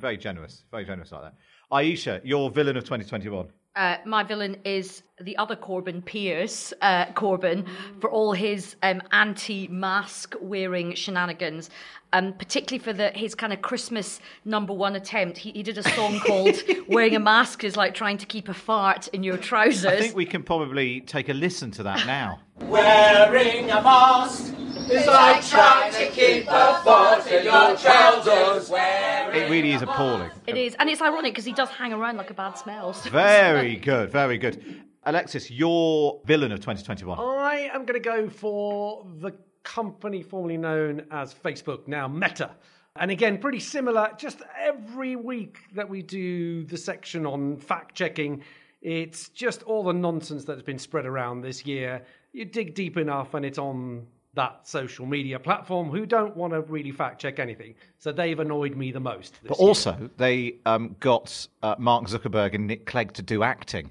[0.00, 0.64] Very generous.
[0.70, 1.34] Very generous like that.
[1.72, 3.48] Aisha, your villain of 2021.
[3.76, 7.66] Uh, my villain is the other Corbyn, Piers uh, Corbyn,
[8.00, 11.70] for all his um, anti-mask wearing shenanigans.
[12.14, 15.82] Um, particularly for the his kind of Christmas number one attempt, he, he did a
[15.82, 16.56] song called
[16.88, 20.16] "Wearing a Mask is like trying to keep a fart in your trousers." I think
[20.16, 22.40] we can probably take a listen to that now.
[22.60, 24.54] Wearing a mask
[24.90, 28.70] is like trying to keep a fart in your trousers.
[28.70, 30.30] It really is appalling.
[30.46, 32.94] It is, and it's ironic because he does hang around like a bad smell.
[32.94, 34.10] so- Very good.
[34.10, 34.82] Very good.
[35.08, 37.18] Alexis, your villain of 2021.
[37.18, 42.50] I am going to go for the company formerly known as Facebook, now Meta.
[42.94, 44.10] And again, pretty similar.
[44.18, 48.42] Just every week that we do the section on fact checking,
[48.82, 52.02] it's just all the nonsense that's been spread around this year.
[52.32, 56.60] You dig deep enough, and it's on that social media platform who don't want to
[56.60, 57.74] really fact check anything.
[57.96, 59.38] So they've annoyed me the most.
[59.42, 59.68] But year.
[59.68, 63.90] also, they um, got uh, Mark Zuckerberg and Nick Clegg to do acting.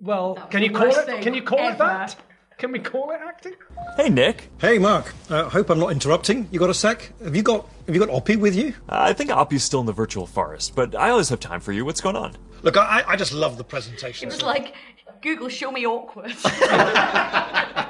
[0.00, 1.22] Well, can you call it?
[1.22, 2.16] Can you call it that?
[2.56, 3.54] Can we call it acting?
[3.96, 4.48] Hey, Nick.
[4.58, 5.12] Hey, Mark.
[5.28, 6.48] Uh, hope I'm not interrupting.
[6.52, 7.12] You got a sec?
[7.22, 8.74] Have you got Have you got Oppie with you?
[8.88, 11.84] I think Oppie's still in the virtual forest, but I always have time for you.
[11.84, 12.36] What's going on?
[12.62, 14.28] Look, I, I just love the presentation.
[14.28, 14.64] It presentation.
[14.64, 14.74] was like
[15.20, 16.32] Google, show me awkward.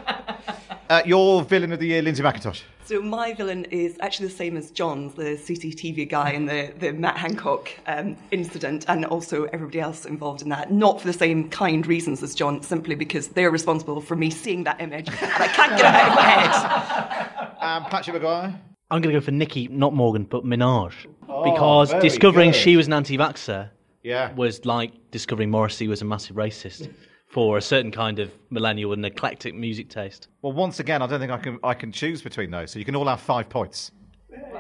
[0.91, 2.63] Uh, your villain of the year, Lindsay McIntosh.
[2.85, 6.93] So my villain is actually the same as John's, the CCTV guy in the, the
[6.93, 10.71] Matt Hancock um, incident, and also everybody else involved in that.
[10.71, 14.65] Not for the same kind reasons as John, simply because they're responsible for me seeing
[14.65, 17.51] that image, and I can't get it out of my head.
[17.65, 18.55] Um, Patrick Maguire.
[18.91, 20.93] I'm going to go for Nikki, not Morgan, but Minaj.
[21.31, 22.61] Oh, because discovering good.
[22.61, 23.71] she was an anti vaxxer
[24.03, 24.35] Yeah.
[24.35, 26.93] was like discovering Morrissey was a massive racist
[27.35, 30.29] for a certain kind of millennial and eclectic music taste.
[30.41, 32.71] Well, once again, I don't think I can I can choose between those.
[32.71, 33.91] So you can all have five points.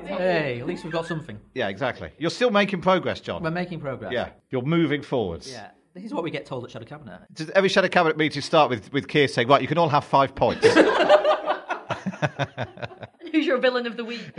[0.04, 1.38] Hey, at least we've got something.
[1.54, 2.10] Yeah, exactly.
[2.18, 3.44] You're still making progress, John.
[3.44, 4.12] We're making progress.
[4.12, 5.50] Yeah, you're moving forwards.
[5.50, 5.70] Yeah.
[5.94, 7.20] This is what we get told at Shadow Cabinet.
[7.32, 10.04] Does every shadow cabinet meeting start with with Keir saying, "Right, you can all have
[10.04, 10.66] five points"?
[13.32, 14.32] Who's your villain of the week?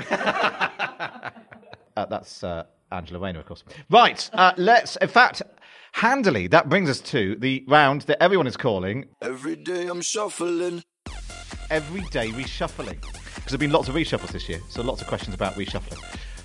[1.98, 3.64] Uh, that's uh, Angela Rayner, of course.
[3.90, 4.98] Right, uh, let's.
[4.98, 5.42] In fact,
[5.96, 10.84] handily, that brings us to the round that everyone is calling Every day I'm shuffling.
[11.72, 13.02] Everyday Reshuffling.
[13.02, 16.04] Because there have been lots of reshuffles this year, so lots of questions about reshuffling.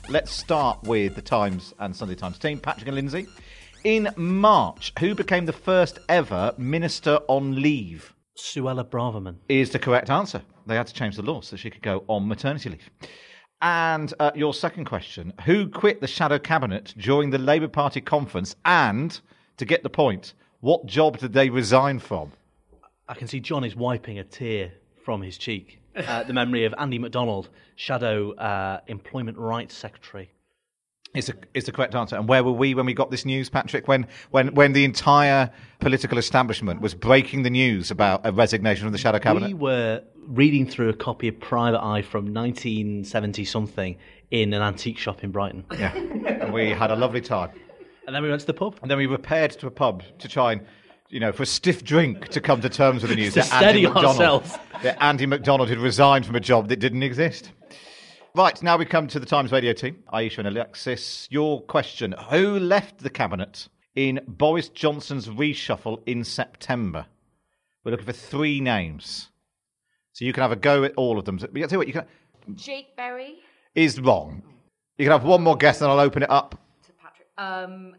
[0.08, 3.26] Let's start with the Times and Sunday Times team, Patrick and Lindsay.
[3.82, 8.14] In March, who became the first ever minister on leave?
[8.38, 9.36] Suella Braverman.
[9.48, 10.42] Is the correct answer.
[10.66, 12.88] They had to change the law so she could go on maternity leave.
[13.62, 18.54] And uh, your second question Who quit the shadow cabinet during the Labour Party conference?
[18.64, 19.20] And,
[19.60, 22.32] to get the point, what job did they resign from?
[23.06, 24.72] I can see John is wiping a tear
[25.04, 25.80] from his cheek.
[25.94, 30.30] Uh, the memory of Andy McDonald, Shadow uh, Employment Rights Secretary.
[31.12, 32.16] Is the, is the correct answer.
[32.16, 33.86] And where were we when we got this news, Patrick?
[33.86, 38.92] When, when, when the entire political establishment was breaking the news about a resignation from
[38.92, 39.48] the shadow cabinet?
[39.48, 43.96] We were reading through a copy of Private Eye from 1970 something
[44.30, 45.64] in an antique shop in Brighton.
[45.72, 45.94] Yeah.
[45.94, 47.50] and we had a lovely time.
[48.10, 48.76] And then we went to the pub.
[48.82, 50.62] And then we repaired to a pub to try and,
[51.10, 53.44] you know, for a stiff drink to come to terms with the news To that
[53.46, 54.58] steady Andy McDonald, ourselves.
[54.82, 57.52] that Andy McDonald had resigned from a job that didn't exist.
[58.34, 60.02] Right, now we come to the Times Radio team.
[60.12, 62.16] Aisha and Alexis, your question.
[62.30, 67.06] Who left the cabinet in Boris Johnson's reshuffle in September?
[67.84, 69.28] We're looking for three names.
[70.14, 71.36] So you can have a go at all of them.
[71.36, 72.06] But I'll tell you what, you can,
[72.56, 73.36] Jake Berry.
[73.76, 74.42] is wrong.
[74.98, 76.58] You can have one more guess and I'll open it up.
[76.86, 77.94] To Um,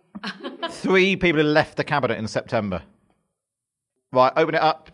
[0.70, 2.84] Three people who left the cabinet in September.
[4.12, 4.92] Right, open it up.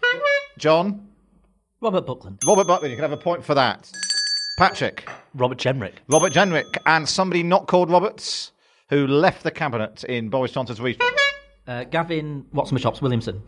[0.58, 1.08] John?
[1.82, 2.40] Robert Buckland.
[2.46, 3.92] Robert Buckland, you can have a point for that.
[4.58, 5.08] Patrick.
[5.36, 5.94] Robert Jenrick.
[6.08, 6.66] Robert Jenrick.
[6.86, 8.52] And somebody not called Roberts
[8.90, 10.98] who left the cabinet in Boris Johnson's re.
[11.68, 13.42] Uh, Gavin What's my chops Williamson.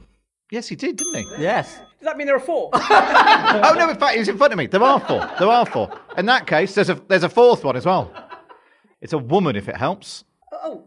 [0.51, 1.43] Yes, he did, didn't he?
[1.43, 1.75] Yes.
[1.77, 2.71] Does that mean there are four?
[2.73, 3.89] oh no!
[3.89, 4.65] In fact, he's in front of me.
[4.65, 5.19] There are four.
[5.37, 5.91] There are four.
[6.17, 8.11] In that case, there's a there's a fourth one as well.
[8.99, 10.23] It's a woman, if it helps.
[10.51, 10.83] oh,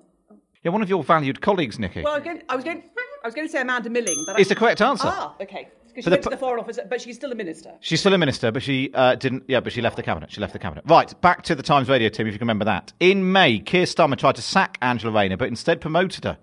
[0.64, 2.02] Yeah, one of your valued colleagues, Nicky.
[2.02, 2.82] well, I was going, I was going,
[3.24, 5.08] I was going to say Amanda Milling, but I- It's the correct answer.
[5.08, 5.68] Ah, okay.
[5.88, 7.72] Because For she the went to the Foreign Office, but she's still a minister.
[7.80, 9.44] She's still a minister, but she uh, didn't.
[9.46, 10.32] Yeah, but she left the cabinet.
[10.32, 10.84] She left the cabinet.
[10.86, 12.94] Right, back to the Times Radio team, if you can remember that.
[12.98, 16.38] In May, Keir Starmer tried to sack Angela Rayner, but instead promoted her.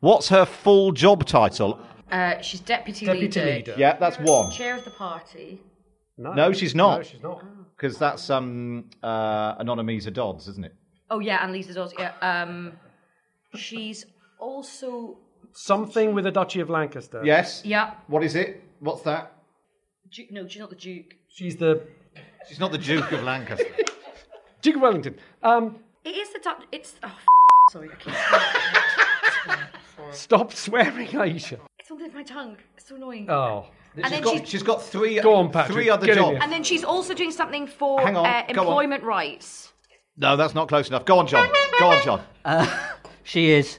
[0.00, 1.78] What's her full job title?
[2.10, 3.44] Uh, she's deputy, Deputy leader.
[3.54, 3.74] leader.
[3.78, 4.50] Yeah, that's one.
[4.50, 5.60] Chair of the party.
[6.16, 6.96] No, no she's not.
[6.98, 7.44] No, she's not.
[7.76, 10.74] Because that's um, uh, Anneliese Dodds, isn't it?
[11.08, 11.94] Oh yeah, and Lisa Dawes.
[11.96, 12.12] Yeah.
[12.20, 12.72] Um,
[13.58, 14.06] she's
[14.38, 15.18] also
[15.52, 17.22] Something with the Duchy of Lancaster.
[17.24, 17.62] Yes.
[17.64, 17.94] yeah.
[18.06, 18.62] What is it?
[18.80, 19.32] What's that?
[20.10, 21.14] Duke, no, she's not the Duke.
[21.28, 21.82] She's the
[22.48, 23.64] She's not the Duke of Lancaster.
[24.62, 25.16] Duke of Wellington.
[25.42, 26.62] Um, It is the Dutch.
[26.72, 27.26] It's oh, f-
[27.72, 27.90] sorry.
[27.92, 28.14] I keep
[30.14, 31.58] stop swearing, Ayesha.
[31.78, 32.56] It's on the tip of my tongue.
[32.76, 33.28] It's so annoying.
[33.30, 33.66] Oh.
[33.96, 36.22] And she's then got, she's- she's got three, Go on, Patrick, three other get in
[36.22, 36.38] jobs.
[36.42, 38.66] And then she's also doing something for Hang on, uh, go on.
[38.68, 39.72] employment rights.
[40.16, 41.04] No, that's not close enough.
[41.04, 41.48] Go on, John.
[41.78, 42.22] Go on, John.
[43.28, 43.78] She is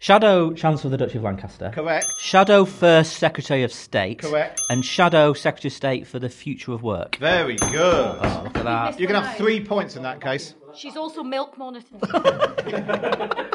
[0.00, 1.70] Shadow Chancellor of the Duchy of Lancaster.
[1.72, 2.04] Correct.
[2.18, 4.18] Shadow First Secretary of State.
[4.18, 4.60] Correct.
[4.70, 7.14] And Shadow Secretary of State for the Future of Work.
[7.18, 8.18] Very good.
[8.20, 8.98] Oh, look at that.
[8.98, 10.56] You can have three points in that case.
[10.74, 11.94] She's also milk monitor.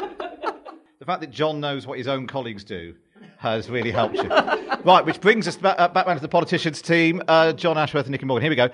[1.00, 2.94] The fact that John knows what his own colleagues do
[3.36, 4.26] has really helped you.
[4.26, 7.20] right, which brings us back, uh, back round to the politicians team.
[7.28, 8.40] Uh, Jon Ashworth and Nicky Morgan.
[8.40, 8.70] Here we go.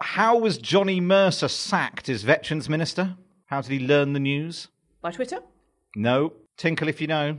[0.00, 3.18] How was Johnny Mercer sacked as Veterans Minister?
[3.44, 4.68] How did he learn the news?
[5.02, 5.40] By Twitter?
[5.96, 6.32] No.
[6.56, 7.38] Tinkle if you know.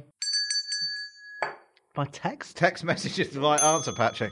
[1.93, 2.57] By text?
[2.57, 4.31] Text message is the right answer, Patrick.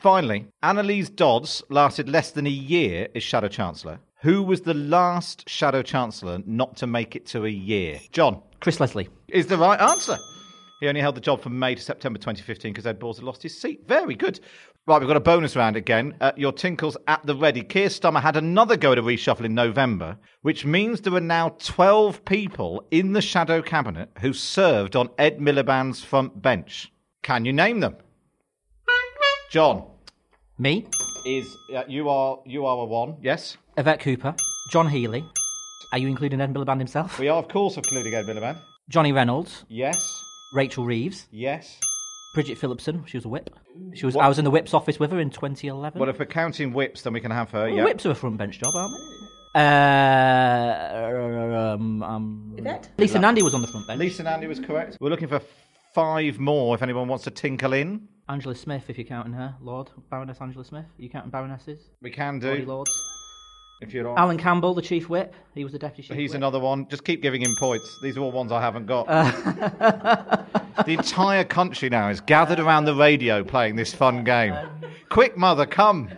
[0.00, 3.98] Finally, Anneliese Dodds lasted less than a year as Shadow Chancellor.
[4.20, 8.00] Who was the last Shadow Chancellor not to make it to a year?
[8.12, 8.40] John.
[8.60, 9.08] Chris Leslie.
[9.28, 10.16] Is the right answer.
[10.80, 13.42] He only held the job from May to September 2015 because Ed Balls had lost
[13.42, 13.88] his seat.
[13.88, 14.40] Very good.
[14.86, 16.14] Right, we've got a bonus round again.
[16.20, 17.62] Uh, your tinkles at the ready.
[17.62, 21.56] Keir Starmer had another go at a reshuffle in November, which means there are now
[21.58, 26.92] 12 people in the shadow cabinet who served on Ed Miliband's front bench.
[27.22, 27.96] Can you name them?
[29.50, 29.84] John.
[30.58, 30.86] Me.
[31.24, 33.16] Is uh, you are you are a one?
[33.20, 33.56] Yes.
[33.76, 34.34] Yvette Cooper.
[34.70, 35.24] John Healey.
[35.92, 37.18] Are you including Ed Miliband himself?
[37.18, 38.58] We are of course including Ed Miliband.
[38.88, 39.64] Jonny Reynolds.
[39.68, 40.22] Yes.
[40.52, 41.26] Rachel Reeves.
[41.30, 41.78] Yes.
[42.34, 43.04] Bridget Phillipson.
[43.06, 43.50] She was a whip.
[43.94, 44.14] She was.
[44.14, 45.98] I was in the whip's office with her in 2011.
[45.98, 47.64] Well, if we're counting whips, then we can have her.
[47.64, 47.84] Well, yeah.
[47.84, 49.26] Whips are a front bench job, aren't they?
[49.58, 52.90] Uh, um, um, Yvette?
[52.98, 53.98] Lisa Nandy was on the front bench.
[53.98, 54.98] Lisa Nandy was correct.
[55.00, 55.40] We're looking for
[55.94, 58.06] five more if anyone wants to tinkle in.
[58.28, 59.54] Angela Smith, if you're counting her.
[59.62, 59.88] Lord.
[60.10, 60.84] Baroness Angela Smith.
[60.84, 61.80] Are you counting baronesses?
[62.02, 62.66] We can Lordy do.
[62.66, 62.90] Lords.
[63.80, 64.18] If you're on.
[64.18, 65.34] Alan Campbell, the chief whip.
[65.54, 66.36] He was the deputy chief He's whip.
[66.36, 66.88] another one.
[66.88, 67.98] Just keep giving him points.
[68.02, 69.06] These are all ones I haven't got.
[69.08, 70.44] Uh.
[70.86, 74.54] the entire country now is gathered around the radio playing this fun game.
[75.10, 76.08] Quick, mother, come.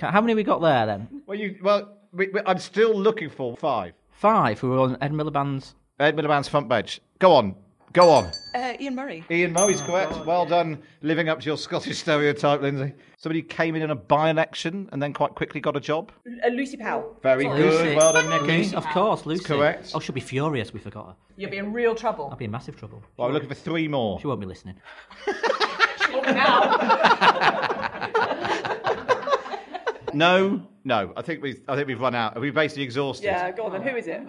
[0.00, 1.22] How many we got there then?
[1.26, 1.58] Well, you.
[1.62, 3.94] Well, we, we, I'm still looking for five.
[4.10, 5.74] Five who were on Ed Miliband's.
[5.98, 7.00] Ed Miliband's front bench.
[7.18, 7.54] Go on.
[7.92, 8.30] Go on.
[8.54, 9.24] Uh, Ian Murray.
[9.30, 10.24] Ian Murray's correct.
[10.24, 12.92] well done, living up to your Scottish stereotype, Lindsay.
[13.16, 16.12] Somebody came in in a by-election and then quite quickly got a job.
[16.44, 17.16] Uh, Lucy Powell.
[17.22, 17.60] Very Sorry.
[17.62, 17.96] good.
[17.96, 18.58] Well done, Nicky.
[18.58, 19.44] Lucy, of course, Lucy.
[19.44, 19.90] correct.
[19.94, 21.14] Oh, she'll be furious we forgot her.
[21.36, 22.28] You'll be in real trouble.
[22.30, 23.02] I'll be in massive trouble.
[23.16, 24.20] Well, we're looking for three more.
[24.20, 24.76] She won't be listening.
[30.14, 31.12] No, no.
[31.16, 31.60] I think we.
[31.68, 32.38] I think we've run out.
[32.40, 33.26] We've basically exhausted.
[33.26, 33.82] Yeah, go on then.
[33.82, 34.22] Who is it?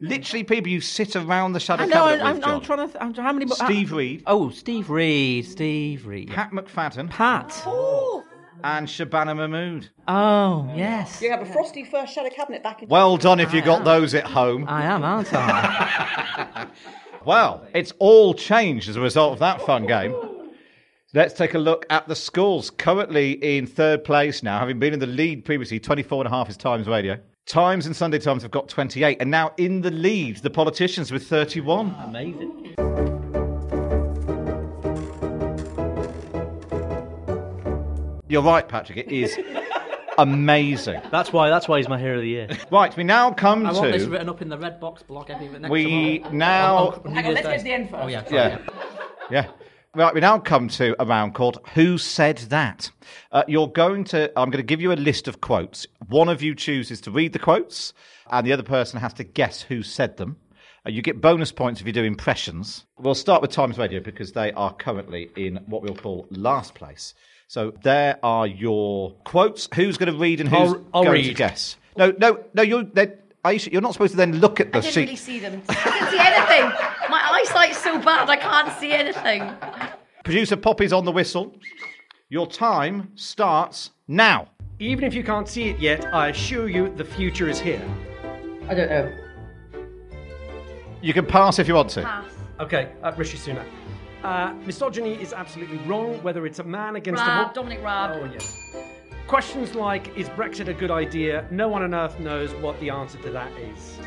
[0.00, 1.92] Literally, people you sit around the shadow I know.
[1.94, 2.54] cabinet I'm, with, I'm, John.
[2.54, 2.92] I'm trying to.
[2.92, 3.46] Th- I'm, how many?
[3.46, 5.46] more- Steve uh, Reed, Oh, Steve Reed.
[5.46, 6.30] Steve Reed.
[6.30, 7.50] Pat McFadden, Pat.
[8.64, 9.88] and Shabana Mahmood.
[10.06, 11.20] Oh, yes.
[11.22, 12.88] You have a frosty first shadow cabinet back in.
[12.88, 14.66] Well done if you got those at home.
[14.68, 16.66] I am, aren't I?
[17.24, 20.14] Well, it's all changed as a result of that fun game.
[21.14, 22.68] Let's take a look at the schools.
[22.70, 26.50] Currently in third place now, having been in the lead previously, 24 and a half
[26.50, 27.18] is Times Radio.
[27.46, 31.26] Times and Sunday Times have got 28, and now in the lead, the politicians with
[31.26, 31.94] 31.
[32.04, 32.74] Amazing.
[38.30, 38.98] You're right, Patrick.
[38.98, 39.38] It is
[40.18, 41.00] amazing.
[41.10, 41.48] That's why.
[41.48, 42.48] That's why he's my hero of the year.
[42.70, 45.30] Right, we now come to I want this written up in the red box block.
[45.30, 46.34] Everything next We tomorrow.
[46.34, 47.90] now- oh, oh, On- on Hang New on, Year's let's get to the end oh,
[47.92, 48.04] first.
[48.04, 48.24] Oh yeah.
[48.24, 48.58] sorry, Yeah.
[49.30, 49.46] Yeah.
[49.94, 52.90] Right, we now come to a round called Who Said That?
[53.32, 55.86] Uh, you're going to, I'm going to give you a list of quotes.
[56.08, 57.94] One of you chooses to read the quotes,
[58.30, 60.36] and the other person has to guess who said them.
[60.86, 62.84] Uh, you get bonus points if you do impressions.
[62.98, 67.14] We'll start with Times Radio because they are currently in what we'll call last place.
[67.48, 69.68] So there are your quotes.
[69.74, 71.76] Who's going to read and who's I'll- I'll going to guess?
[71.96, 72.62] No, no, no.
[72.62, 72.84] You're
[73.44, 75.00] Ayesha, you're not supposed to then look at the I didn't sheet.
[75.00, 75.62] really see them.
[75.68, 76.88] I didn't see anything.
[77.08, 79.42] My eyesight's so bad I can't see anything.
[80.28, 81.56] Producer Poppy's on the whistle.
[82.28, 84.48] Your time starts now.
[84.78, 87.82] Even if you can't see it yet, I assure you the future is here.
[88.68, 89.10] I don't know.
[91.00, 92.02] You can pass if you want to.
[92.02, 92.30] Pass.
[92.60, 93.64] Okay, uh, Rishi Sunak.
[94.22, 97.54] Uh, misogyny is absolutely wrong, whether it's a man against a Raab, woman.
[97.54, 98.20] Dominic Raab.
[98.22, 98.76] Oh, yes.
[99.28, 101.48] Questions like, is Brexit a good idea?
[101.50, 103.98] No one on earth knows what the answer to that is.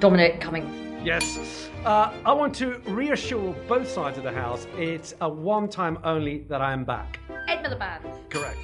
[0.00, 0.89] Dominic Cummings.
[1.02, 1.68] Yes.
[1.84, 6.40] Uh, I want to reassure both sides of the House it's a one time only
[6.48, 7.18] that I am back.
[7.48, 8.28] Ed Miliband.
[8.28, 8.58] Correct.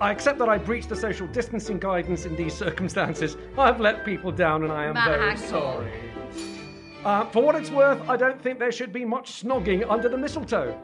[0.00, 3.36] I accept that I breached the social distancing guidance in these circumstances.
[3.56, 5.48] I've let people down and I am Matt very Hancock.
[5.48, 5.92] sorry.
[7.04, 10.18] Uh, for what it's worth, I don't think there should be much snogging under the
[10.18, 10.76] mistletoe.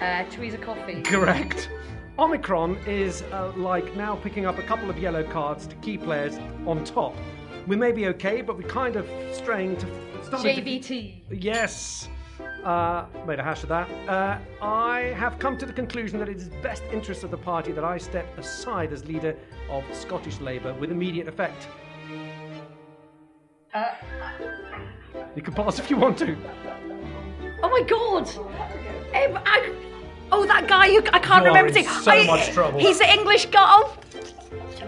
[0.00, 1.02] Uh, Thérèse Coffey.
[1.02, 1.68] Correct.
[2.18, 6.38] Omicron is uh, like now picking up a couple of yellow cards to key players
[6.66, 7.16] on top.
[7.66, 9.86] We may be okay, but we're kind of straying to.
[10.40, 11.22] Starting to- JVT.
[11.30, 12.08] Yes.
[12.64, 13.88] Uh, made a hash of that.
[14.08, 17.72] Uh, I have come to the conclusion that it is best interest of the party
[17.72, 19.36] that I step aside as leader
[19.68, 21.66] of Scottish Labour with immediate effect.
[23.74, 23.84] Uh,
[25.34, 26.36] You can pass if you want to.
[27.62, 28.28] oh my god!
[28.36, 29.72] Um, I,
[30.30, 32.02] oh, that guy who I can't You're remember in his name.
[32.02, 32.78] so I- much trouble.
[32.80, 33.64] He's the English guy.
[33.66, 33.96] Oh,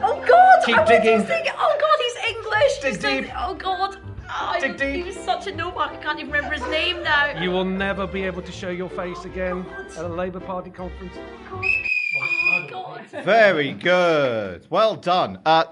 [0.03, 0.65] oh god!
[0.67, 1.23] Keep I digging.
[1.25, 2.79] thinking, oh god, he's English.
[2.83, 3.33] Dig He's the- deep.
[3.39, 3.99] oh god.
[4.47, 5.77] Oh, Dig he, he was such a no.
[5.79, 7.41] I can't even remember his name now.
[7.41, 9.65] You will never be able to show your face again
[9.97, 11.15] at a Labour Party conference.
[11.51, 13.07] Oh god.
[13.25, 14.67] Very good.
[14.71, 15.41] Well done.
[15.47, 15.65] Uh,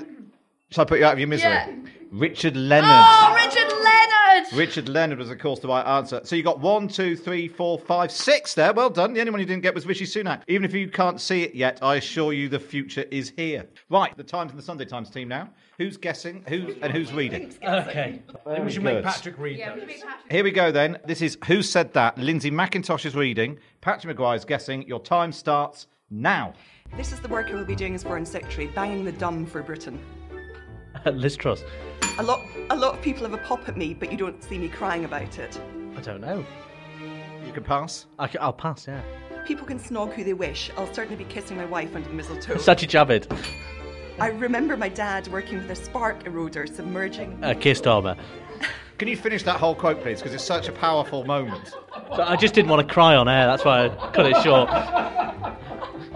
[0.70, 1.50] shall I put you out of your misery?
[1.50, 1.72] Yeah.
[2.10, 2.90] Richard Leonard.
[2.90, 4.52] Oh, Richard Leonard.
[4.52, 6.20] Richard Leonard was, of course, the right answer.
[6.24, 8.72] So you got one, two, three, four, five, six there.
[8.72, 9.12] Well done.
[9.12, 10.42] The only one you didn't get was Rishi Sunak.
[10.48, 13.66] Even if you can't see it yet, I assure you the future is here.
[13.88, 15.50] Right, the Times and the Sunday Times team now.
[15.82, 16.44] Who's guessing?
[16.46, 17.52] Who's and who's reading?
[17.60, 18.22] Okay.
[18.46, 19.02] Then we should make.
[19.02, 19.80] Patrick read Yeah, those.
[19.80, 20.96] Patrick- Here we go then.
[21.04, 22.16] This is Who Said That?
[22.16, 23.58] Lindsay McIntosh is reading.
[23.80, 24.86] Patrick Maguire's guessing.
[24.86, 26.54] Your time starts now.
[26.96, 29.60] This is the work I will be doing as Foreign Secretary, banging the drum for
[29.60, 29.98] Britain.
[31.04, 31.64] Liz Truss.
[32.18, 34.58] A lot, a lot of people have a pop at me, but you don't see
[34.58, 35.60] me crying about it.
[35.96, 36.46] I don't know.
[37.44, 38.06] You can pass.
[38.20, 39.02] I, will pass, yeah.
[39.46, 40.70] People can snog who they wish.
[40.76, 42.54] I'll certainly be kissing my wife under the mistletoe.
[42.54, 43.26] Sajid Javid.
[44.18, 47.42] I remember my dad working with a spark eroder submerging.
[47.42, 48.16] Uh, Keir Starmer.
[48.98, 50.18] Can you finish that whole quote, please?
[50.18, 51.74] Because it's such a powerful moment.
[52.14, 54.68] So I just didn't want to cry on air, that's why I cut it short.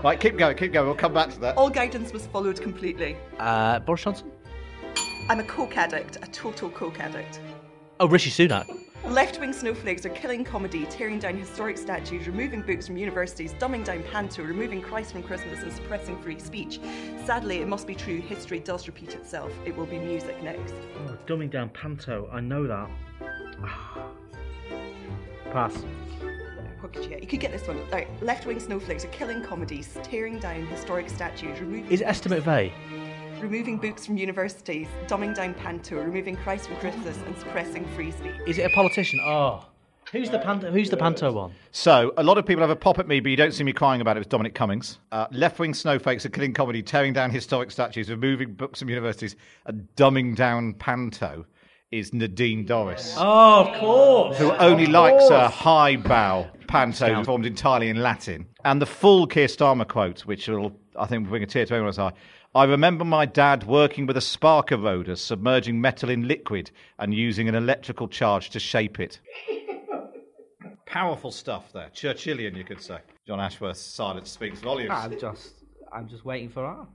[0.05, 0.87] Right, keep going, keep going.
[0.87, 1.57] We'll come back to that.
[1.57, 3.17] All guidance was followed completely.
[3.39, 4.31] Uh, Boris Johnson?
[5.29, 7.41] I'm a coke addict, a total coke addict.
[7.99, 8.67] Oh, Rishi Sunak.
[9.09, 13.85] Left wing snowflakes are killing comedy, tearing down historic statues, removing books from universities, dumbing
[13.85, 16.81] down panto, removing Christ from Christmas, and suppressing free speech.
[17.25, 19.53] Sadly, it must be true, history does repeat itself.
[19.65, 20.75] It will be music next.
[21.07, 22.91] Oh, dumbing down Panto, I know that.
[25.53, 25.77] Pass.
[26.81, 27.23] What could you get?
[27.23, 27.79] You could get this one.
[27.91, 28.09] Right.
[28.23, 32.73] Left wing snowflakes are killing comedies, tearing down historic statues, removing, Is it Esther McVey?
[33.41, 38.35] Removing books from universities, dumbing down panto, removing Christ from Christmas, and suppressing free speech.
[38.47, 39.21] Is it a politician?
[39.23, 39.67] Oh.
[40.13, 41.53] Who's the Panto, who's the Panto one?
[41.73, 43.73] So, a lot of people have a pop at me, but you don't see me
[43.73, 44.99] crying about it with Dominic Cummings.
[45.11, 49.35] Uh, Left wing snowflakes are killing comedy, tearing down historic statues, removing books from universities,
[49.67, 51.45] and dumbing down panto
[51.91, 53.15] is Nadine Dorries.
[53.17, 54.39] Oh, of course.
[54.39, 58.47] Who only likes a high bow panto performed entirely in Latin.
[58.65, 61.75] And the full Keir Starmer quote, which will, I think, will bring a tear to
[61.75, 62.13] everyone's eye.
[62.57, 67.51] I remember my dad working with a spark eroder, submerging metal in liquid and using
[67.51, 69.21] an electrical charge to shape it.
[70.87, 71.91] Powerful stuff there.
[71.95, 73.01] Churchillian, you could say.
[73.27, 74.91] Jon Ashworth's silence speaks volumes.
[74.91, 76.87] I'm just, I'm just waiting for our.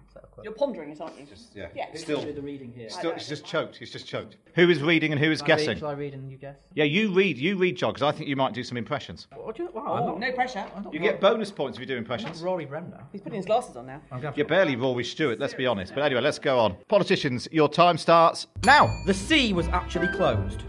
[0.43, 1.25] You're pondering it, aren't you?
[1.53, 1.67] yeah.
[1.75, 1.85] Yeah.
[1.95, 2.89] Still, do the reading here.
[2.89, 3.77] still, he's just choked.
[3.77, 4.37] He's just choked.
[4.55, 5.77] Who is reading and who is Shall I read- guessing?
[5.79, 6.57] Shall I read and you guess?
[6.73, 7.37] Yeah, you read.
[7.37, 9.27] You read, John, because I think you might do some impressions.
[9.35, 10.65] What do you, wow, I'm not, no pressure.
[10.91, 12.41] You get bonus points if you do impressions.
[12.41, 13.01] Rory Bremner.
[13.11, 14.01] He's putting his glasses on now.
[14.35, 15.93] You're barely Rory Stewart, let's be honest.
[15.93, 16.75] But anyway, let's go on.
[16.87, 18.89] Politicians, your time starts now.
[19.05, 20.63] The sea was actually closed.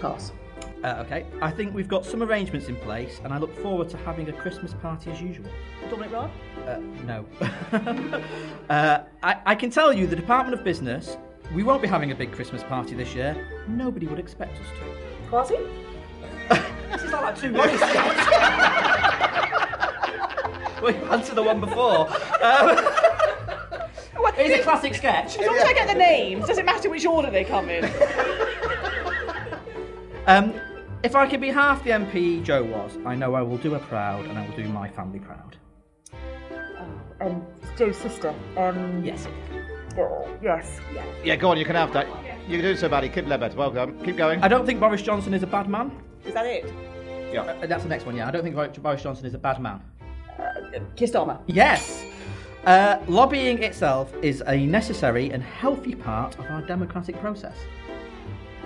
[0.00, 0.32] Pass.
[0.84, 3.96] Uh, okay, I think we've got some arrangements in place, and I look forward to
[3.98, 5.46] having a Christmas party as usual.
[5.90, 6.30] Dominic Raab?
[6.66, 7.26] Uh, no.
[8.70, 11.16] uh, I, I can tell you, the Department of Business,
[11.52, 13.36] we won't be having a big Christmas party this year.
[13.66, 14.84] Nobody would expect us to.
[15.30, 15.58] Kwasi?
[16.88, 17.80] This is not like two months.
[20.80, 22.08] well, you answered the one before.
[22.42, 22.78] Um,
[24.38, 25.36] it's a classic sketch.
[25.36, 27.84] As long as I get the names, does it matter which order they come in?
[30.28, 30.52] Um,
[31.02, 33.78] if I could be half the MP Jo was, I know I will do her
[33.78, 35.56] proud and I will do my family proud.
[37.20, 37.44] um,
[37.76, 38.34] Jo's sister.
[38.56, 39.26] Um, yes.
[40.42, 40.80] yes.
[40.92, 41.04] Yeah.
[41.24, 42.06] Yeah, go on, you can have that.
[42.48, 43.08] You can do so, buddy.
[43.08, 43.56] Kim Leadbeater.
[43.56, 44.02] Welcome.
[44.04, 44.42] Keep going.
[44.42, 45.92] I don't think Boris Johnson is a bad man.
[46.24, 46.72] Is that it?
[47.32, 47.42] Yeah.
[47.42, 48.26] Uh, that's the next one, yeah.
[48.26, 49.80] I don't think Boris Johnson is a bad man.
[50.38, 51.40] Uh, Keir Starmer.
[51.46, 52.04] Yes.
[52.64, 57.56] Uh, lobbying itself is a necessary and healthy part of our democratic process.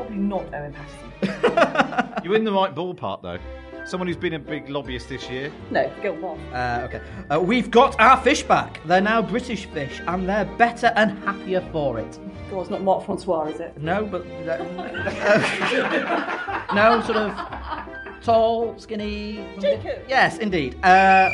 [0.03, 2.15] Probably not Owen Paterson.
[2.25, 3.39] You're in the right ballpark, though.
[3.85, 5.53] Someone who's been a big lobbyist this year.
[5.71, 6.39] No, Gil Moss.
[6.53, 7.01] Uh, okay.
[7.33, 8.81] Uh, we've got our fish back.
[8.85, 12.19] They're now British fish, and they're better and happier for it.
[12.51, 13.81] Well, it's not Mark Francois, is it?
[13.81, 14.27] No, but
[16.75, 19.45] no, sort of tall, skinny.
[19.61, 20.03] Jacob.
[20.09, 20.77] Yes, indeed.
[20.85, 21.31] Uh,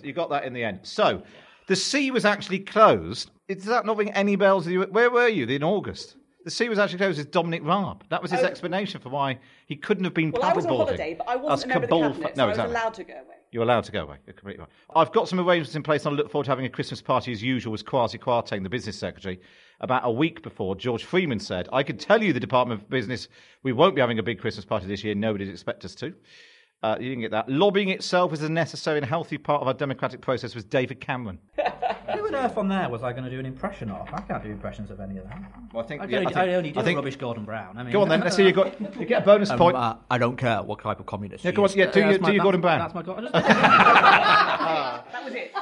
[0.00, 0.80] You got that in the end.
[0.82, 1.22] So,
[1.66, 3.30] the sea was actually closed.
[3.48, 4.68] Is that not ring any bells?
[4.68, 6.16] Where were you in August?
[6.44, 8.04] The sea was actually closed with Dominic Raab.
[8.08, 8.46] That was his Oh.
[8.46, 11.72] explanation for why he couldn't have been Well, I was on holiday, but I wasn't
[11.72, 13.34] a member of the cabinet, no, so I was allowed to go away.
[13.52, 14.16] You're allowed to go away.
[14.26, 14.70] You're completely right.
[14.96, 16.06] I've got some arrangements in place.
[16.06, 18.70] and I look forward to having a Christmas party as usual with Kwasi Kwarteng, the
[18.70, 19.40] business secretary.
[19.80, 23.28] About a week before, George Freeman said, I can tell you, the Department of Business,
[23.62, 25.14] we won't be having a big Christmas party this year.
[25.14, 26.14] Nobody'd expect us to.
[26.82, 27.48] Uh, you didn't get that.
[27.48, 31.38] Lobbying itself is a necessary and healthy part of our democratic process, was David Cameron.
[31.56, 34.08] who on earth on there was I going to do an impression of?
[34.12, 35.40] I can't do impressions of any of that.
[35.72, 37.44] Well, I think, I, yeah, only, I think- I only do I think- rubbish Gordon
[37.44, 37.78] Brown.
[37.78, 39.76] I mean, Go on then, let's see you got- you get a bonus Um, point.
[39.76, 41.44] uh, I don't care what type of communist.
[41.44, 42.78] Yeah, go on, yeah, do Uh, your- that's my- do your Gordon Brown.
[42.80, 43.28] That's my Gordon.
[43.32, 45.52] That was it.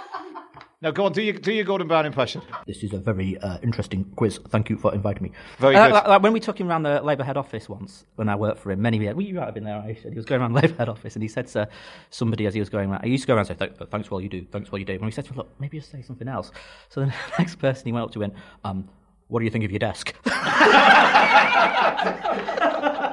[0.83, 2.41] No, go on, do your, do your Gordon Brown impression.
[2.67, 4.41] This is a very uh, interesting quiz.
[4.49, 5.33] Thank you for inviting me.
[5.59, 5.93] Very Uh, good.
[5.93, 8.61] Like, like when we took him around the Labour head office once, when I worked
[8.61, 9.15] for him, many years.
[9.15, 9.77] Well, you might have been there.
[9.77, 11.69] I said he was going around the Labour head office, and he said to
[12.09, 14.15] somebody as he was going around, "I used to go around and say thanks for
[14.15, 15.77] all you do, thanks for all you do." And he said to him, "Look, maybe
[15.77, 16.51] you say something else."
[16.89, 18.33] So the next person he went up to went,
[18.65, 18.89] um,
[19.29, 20.15] "What do you think of your desk?"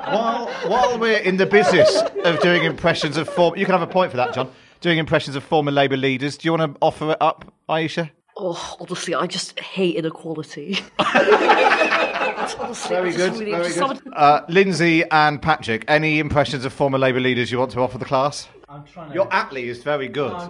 [0.08, 3.92] while, while we're in the business of doing impressions of form, you can have a
[3.92, 4.50] point for that, John.
[4.82, 6.38] Doing impressions of former Labour leaders.
[6.38, 8.12] Do you want to offer it up, Ayesha?
[8.38, 10.78] Oh, honestly, I just hate inequality.
[11.00, 13.32] honestly, Very good.
[13.34, 13.74] really- very good.
[13.74, 17.98] someone- Uh, Lindsay and Patrick, any impressions of former Labour leaders you want to offer
[17.98, 18.48] the class?
[18.70, 19.16] I'm trying to.
[19.16, 20.32] Your Attlee is very good.
[20.34, 20.50] I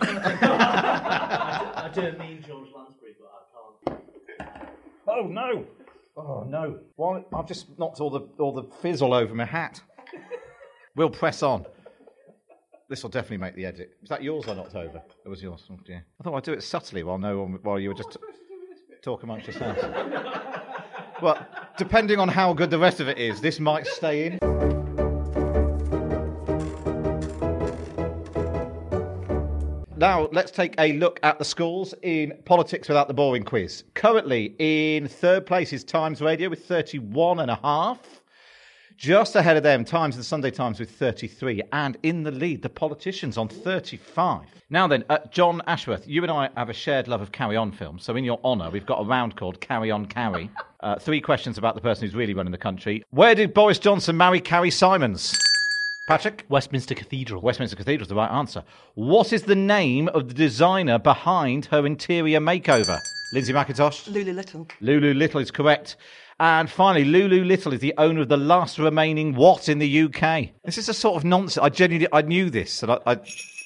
[1.94, 4.02] don't mean George Lansbury, but I can't.
[5.08, 5.66] Oh no!
[6.18, 6.80] Oh no!
[6.98, 9.82] Well, I've just knocked all the all the fizz all over my hat.
[10.96, 11.66] we'll press on.
[12.90, 13.98] This will definitely make the edit.
[14.00, 15.02] Was that yours I knocked over?
[15.26, 15.66] It was yours.
[15.70, 16.06] Oh, dear.
[16.20, 18.16] I thought I'd do it subtly while no one, while you were just
[19.02, 19.82] talking amongst yourselves.
[21.22, 21.46] well,
[21.78, 24.40] depending on how good the rest of it is, this might stay in.
[29.98, 33.84] Now, let's take a look at the schools in Politics Without the Boring Quiz.
[33.96, 38.22] Currently, in third place is Times Radio with 31 and a half.
[38.98, 41.62] Just ahead of them, Times and Sunday Times with 33.
[41.72, 44.48] And in the lead, the politicians on 35.
[44.72, 47.72] Now then, uh, Jon Ashworth, you and I have a shared love of Carry On
[47.72, 48.04] films.
[48.04, 50.50] So in your honour, we've got a round called Carry On Carry.
[50.80, 53.04] Uh, three questions about the person who's really running the country.
[53.10, 55.36] Where did Boris Johnson marry Carrie Symonds?
[56.08, 56.46] Patrick?
[56.50, 57.42] Westminster Cathedral.
[57.42, 58.64] Westminster Cathedral is the right answer.
[58.94, 63.00] What is the name of the designer behind her interior makeover?
[63.34, 64.08] Lindsay McIntosh?
[64.14, 64.68] Lulu Lytle.
[64.82, 65.98] Lulu Lytle is correct.
[66.40, 70.50] And finally, Lulu Lytle is the owner of the last remaining what in the UK?
[70.64, 71.64] This is a sort of nonsense.
[71.64, 72.84] I genuinely, I knew this.
[72.84, 73.18] And I, I,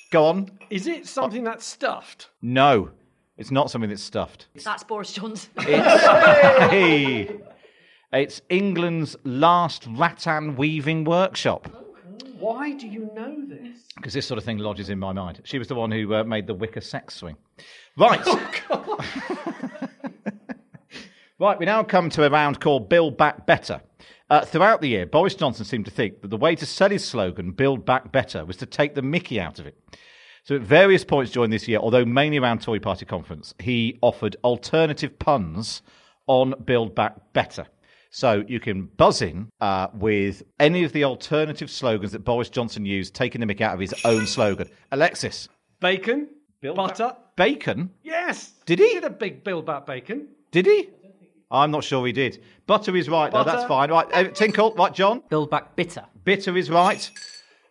[0.10, 0.50] go on.
[0.70, 2.30] Is it something that's stuffed?
[2.42, 2.92] No,
[3.38, 4.48] it's not something that's stuffed.
[4.64, 5.52] That's Boris Johnson.
[5.58, 7.42] It's, hey,
[8.14, 11.68] it's England's last rattan weaving workshop.
[12.40, 13.80] Why do you know this?
[13.98, 15.42] Because this sort of thing lodges in my mind.
[15.44, 17.36] She was the one who uh, made the wicker sex swing.
[17.98, 18.26] Right.
[21.42, 23.82] right, we now come to a round called Build Back Better.
[24.30, 27.04] Uh, throughout the year, Boris Johnson seemed to think that the way to sell his
[27.04, 29.76] slogan, Build Back Better, was to take the mickey out of it.
[30.44, 34.36] So at various points during this year, although mainly around Tory Party conference, he offered
[34.44, 35.82] alternative puns
[36.28, 37.66] on Build Back Better.
[38.12, 42.86] So you can buzz in uh, with any of the alternative slogans that Boris Johnson
[42.86, 44.70] used, taking the mick out of his own slogan.
[44.92, 45.50] Alexis.
[45.80, 46.28] Bacon?
[46.62, 47.16] butter?
[47.36, 47.89] Bacon?
[48.04, 48.52] Yes.
[48.66, 48.94] Did he?
[48.94, 50.28] did a big build back bacon.
[50.52, 50.89] Did he?
[51.52, 52.41] I'm not sure he did.
[52.66, 53.43] Butter is right, though.
[53.43, 53.91] That's fine.
[53.91, 54.74] Right, uh, Tinkle.
[54.76, 55.22] Right, John?
[55.30, 56.06] Build back bitter.
[56.24, 57.10] Bitter is right.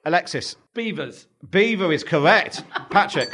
[0.05, 0.57] Alexis.
[0.74, 1.26] Beavers.
[1.51, 2.64] Beaver is correct.
[2.91, 3.31] Patrick.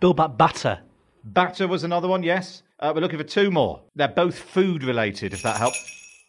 [0.00, 0.80] Build back batter.
[1.24, 2.62] Batter was another one, yes.
[2.78, 3.82] Uh, we're looking for two more.
[3.94, 5.78] They're both food related, if that helps.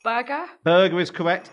[0.04, 0.46] Burger.
[0.64, 1.50] Burger is correct.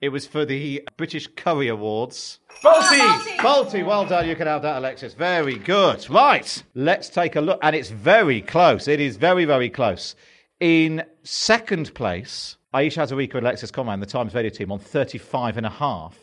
[0.00, 2.38] It was for the British Curry Awards.
[2.62, 2.98] Balti!
[3.38, 4.28] Balti, well done.
[4.28, 5.12] You can have that, Alexis.
[5.12, 6.08] Very good.
[6.08, 7.58] Right, let's take a look.
[7.62, 8.86] And it's very close.
[8.88, 10.14] It is very, very close.
[10.60, 15.66] In second place, Ayesha Hazarika and Alexis Conran, the Times Radio team, on 35 and
[15.66, 16.18] a half.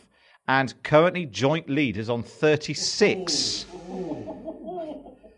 [0.46, 3.64] And currently joint leaders on 36.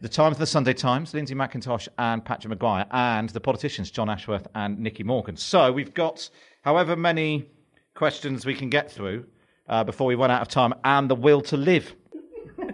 [0.00, 4.10] The Times and the Sunday Times, Lindsay McIntosh and Patrick Maguire, and the politicians, Jon
[4.10, 5.36] Ashworth and Nicky Morgan.
[5.36, 6.28] So we've got
[6.62, 7.48] however many
[7.94, 9.26] questions we can get through
[9.68, 11.94] uh, before we run out of time and the will to live.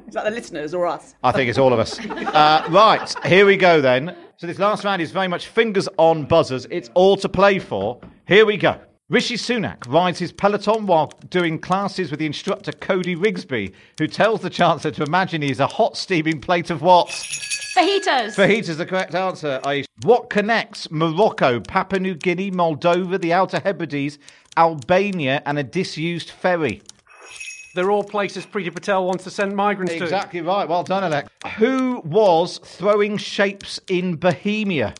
[0.08, 1.14] Is that the listeners or us?
[1.22, 1.98] I think it's all of us.
[2.00, 4.16] Uh, right, here we go then.
[4.36, 6.66] So this last round is very much fingers on buzzers.
[6.68, 8.00] It's all to play for.
[8.26, 8.80] Here we go.
[9.08, 14.40] Rishi Sunak rides his peloton while doing classes with the instructor Cody Rigsby, who tells
[14.40, 17.08] the Chancellor to imagine he's a hot steaming plate of what?
[17.08, 18.34] Fajitas.
[18.34, 19.60] Fajita is the correct answer.
[19.62, 19.84] Aish.
[20.02, 24.18] What connects Morocco, Papua New Guinea, Moldova, the Outer Hebrides,
[24.56, 26.82] Albania, and a disused ferry?
[27.74, 30.04] They're all places Priti Patel wants to send migrants to.
[30.04, 30.68] Exactly right.
[30.68, 31.28] Well done, Alex.
[31.56, 34.94] Who was throwing shapes in Bohemia?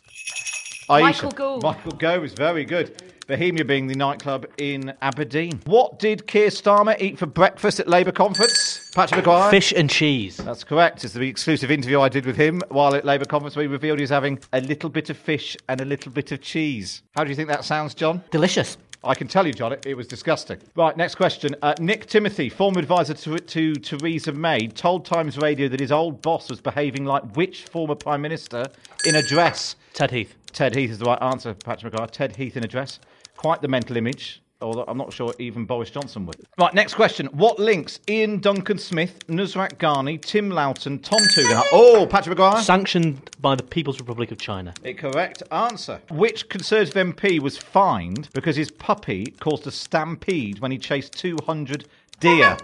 [0.89, 1.63] Michael Gove.
[1.63, 3.01] Michael Gove is very good.
[3.27, 5.59] Bohemia being the nightclub in Aberdeen.
[5.65, 8.91] What did Keir Starmer eat for breakfast at Labour conference?
[8.93, 9.49] Patrick Maguire?
[9.49, 10.37] Fish and cheese.
[10.37, 11.03] That's correct.
[11.03, 13.97] It's the exclusive interview I did with him while at Labour conference where he revealed
[13.97, 17.01] he was having a little bit of fish and a little bit of cheese.
[17.15, 18.23] How do you think that sounds, John?
[18.29, 18.77] Delicious.
[19.05, 20.57] I can tell you, John, it, it was disgusting.
[20.75, 21.55] Right, next question.
[21.61, 26.21] Uh, Nick Timothy, former advisor to, to Theresa May, told Times Radio that his old
[26.21, 28.65] boss was behaving like which former Prime Minister
[29.05, 29.75] in a dress?
[29.93, 30.35] Ted Heath.
[30.51, 32.11] Ted Heath is the right answer, Patrick McGrath.
[32.11, 32.99] Ted Heath in a dress.
[33.37, 36.35] Quite the mental image, although I'm not sure even Boris Johnson would.
[36.57, 37.27] Right, next question.
[37.27, 41.63] What links Iain Duncan Smith, Nusrat Ghani, Tim Loughton, Tom Tugendhat?
[41.71, 42.61] Oh, Patrick Maguire.
[42.61, 44.73] Sanctioned by the People's Republic of China.
[44.83, 46.01] A correct answer.
[46.09, 51.87] Which Conservative MP was fined because his puppy caused a stampede when he chased 200
[52.19, 52.57] deer?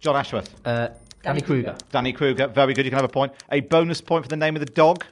[0.00, 0.54] Jon Ashworth.
[0.66, 0.88] Uh,
[1.22, 1.76] Danny Kruger.
[1.90, 2.46] Danny Kruger.
[2.46, 2.84] Very good.
[2.84, 3.32] You can have a point.
[3.50, 5.04] A bonus point for the name of the dog.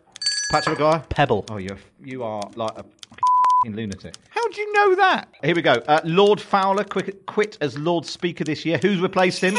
[0.50, 1.04] Patrick Maguire.
[1.08, 1.44] Pebble.
[1.50, 2.95] Oh, you're, you are like a f***ing
[3.64, 4.14] lunatic.
[4.30, 5.28] How do you know that?
[5.42, 5.72] Here we go.
[5.72, 8.78] Uh, Lord Fowler quit, quit as Lord Speaker this year.
[8.78, 9.56] Who's replaced him?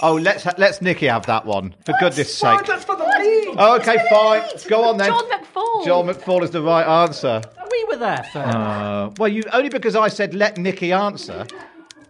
[0.00, 2.64] Oh, let's ha- let's Nicky have that one for goodness sake.
[2.66, 3.54] That's for the lead.
[3.58, 4.42] Oh, okay, fine.
[4.68, 5.08] Go on then.
[5.10, 5.84] John McFall.
[5.84, 7.42] John McFall is the right answer.
[7.70, 8.36] We were there first.
[8.36, 11.46] Uh, well, you only because I said let Nicky answer.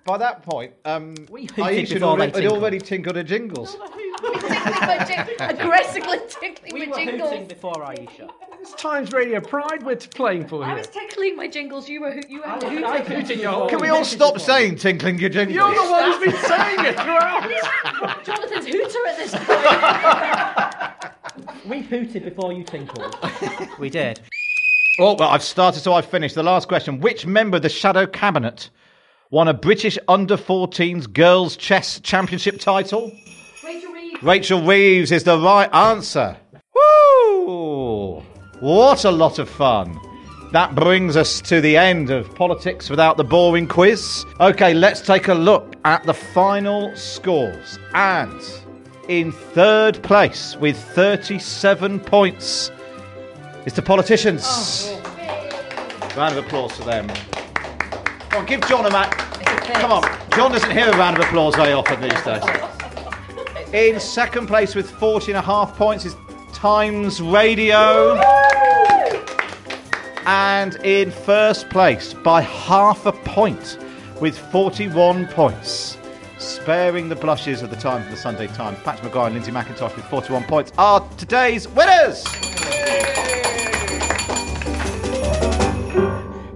[0.05, 2.59] By that point, um, We hooted Ayesha had already, they had tinkled.
[2.63, 3.77] already tinkled her jingles.
[5.41, 7.31] Aggressively tickling we my were jingles.
[7.31, 8.29] hooting before Ayesha.
[8.61, 10.63] It's Times Radio Pride we're playing for you.
[10.63, 10.77] I here.
[10.79, 11.89] was tickling my jingles.
[11.89, 13.17] You were you were I hooting.
[13.17, 15.55] hooted your Can we all stop saying tinkling your jingles?
[15.55, 18.25] You're the one who's been saying it throughout.
[18.25, 19.35] Jonathan's hooter at this
[21.55, 21.67] point.
[21.71, 23.17] We hooted before you tinkled.
[23.79, 24.21] we did.
[24.99, 26.35] Oh, well, I've started, so I've finished.
[26.35, 27.01] The last question.
[27.01, 28.69] Which member of the Shadow Cabinet
[29.33, 33.11] won a British under 14s Girls Chess Championship title?
[33.64, 34.22] Rachel Reeves.
[34.22, 36.37] Rachel Reeves is the right answer.
[36.74, 38.22] Woo!
[38.61, 39.99] What a lot of fun.
[40.53, 44.26] That brings us to the end of Politics Without the Boring Quiz.
[44.39, 47.78] Okay, let's take a look at the final scores.
[47.95, 48.39] And
[49.09, 52.70] in third place with 37 points
[53.64, 54.45] is the Politicians.
[54.45, 54.99] Oh,
[56.18, 57.09] Round of applause for them.
[58.33, 59.12] Come on, give John a mat.
[59.74, 60.03] Come on.
[60.35, 62.43] John doesn't hear a round of applause very often these days.
[63.74, 66.16] In second place with 40 and a half points is
[66.55, 68.16] Times Radio.
[70.24, 73.76] And in first place by half a point
[74.18, 75.99] with 41 points.
[76.39, 79.95] Sparing the blushes of the Times and the Sunday Times, Patrick Maguire and Lindsay McIntosh
[79.95, 82.24] with 41 points are today's winners.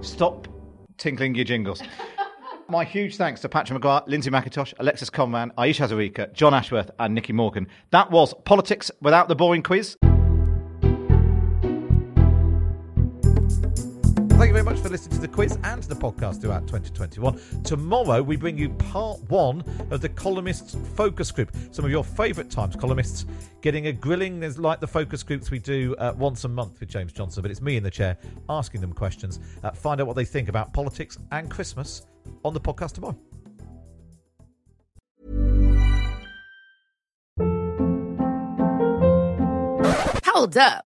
[0.01, 0.47] Stop
[1.07, 1.81] tinkling your jingles.
[2.67, 7.15] My huge thanks to Patrick Maguire, Lindsay McIntosh, Alexis Conran, Ayesha Hazarika, Jon Ashworth, and
[7.15, 7.65] Nicky Morgan.
[7.91, 9.95] That was Politics Without the Boring Quiz.
[14.37, 17.63] Thank you very much for listening to the quiz and to the podcast throughout 2021.
[17.63, 21.51] Tomorrow, we bring you part one of the columnists focus group.
[21.71, 23.25] Some of your favourite Times columnists
[23.61, 26.87] getting a grilling as like the focus groups we do uh, once a month with
[26.87, 27.41] James Johnson.
[27.41, 28.15] But it's me in the chair
[28.47, 29.39] asking them questions.
[29.63, 32.05] Uh, find out what they think about politics and Christmas
[32.45, 33.17] on the podcast tomorrow.
[40.27, 40.85] Hold up.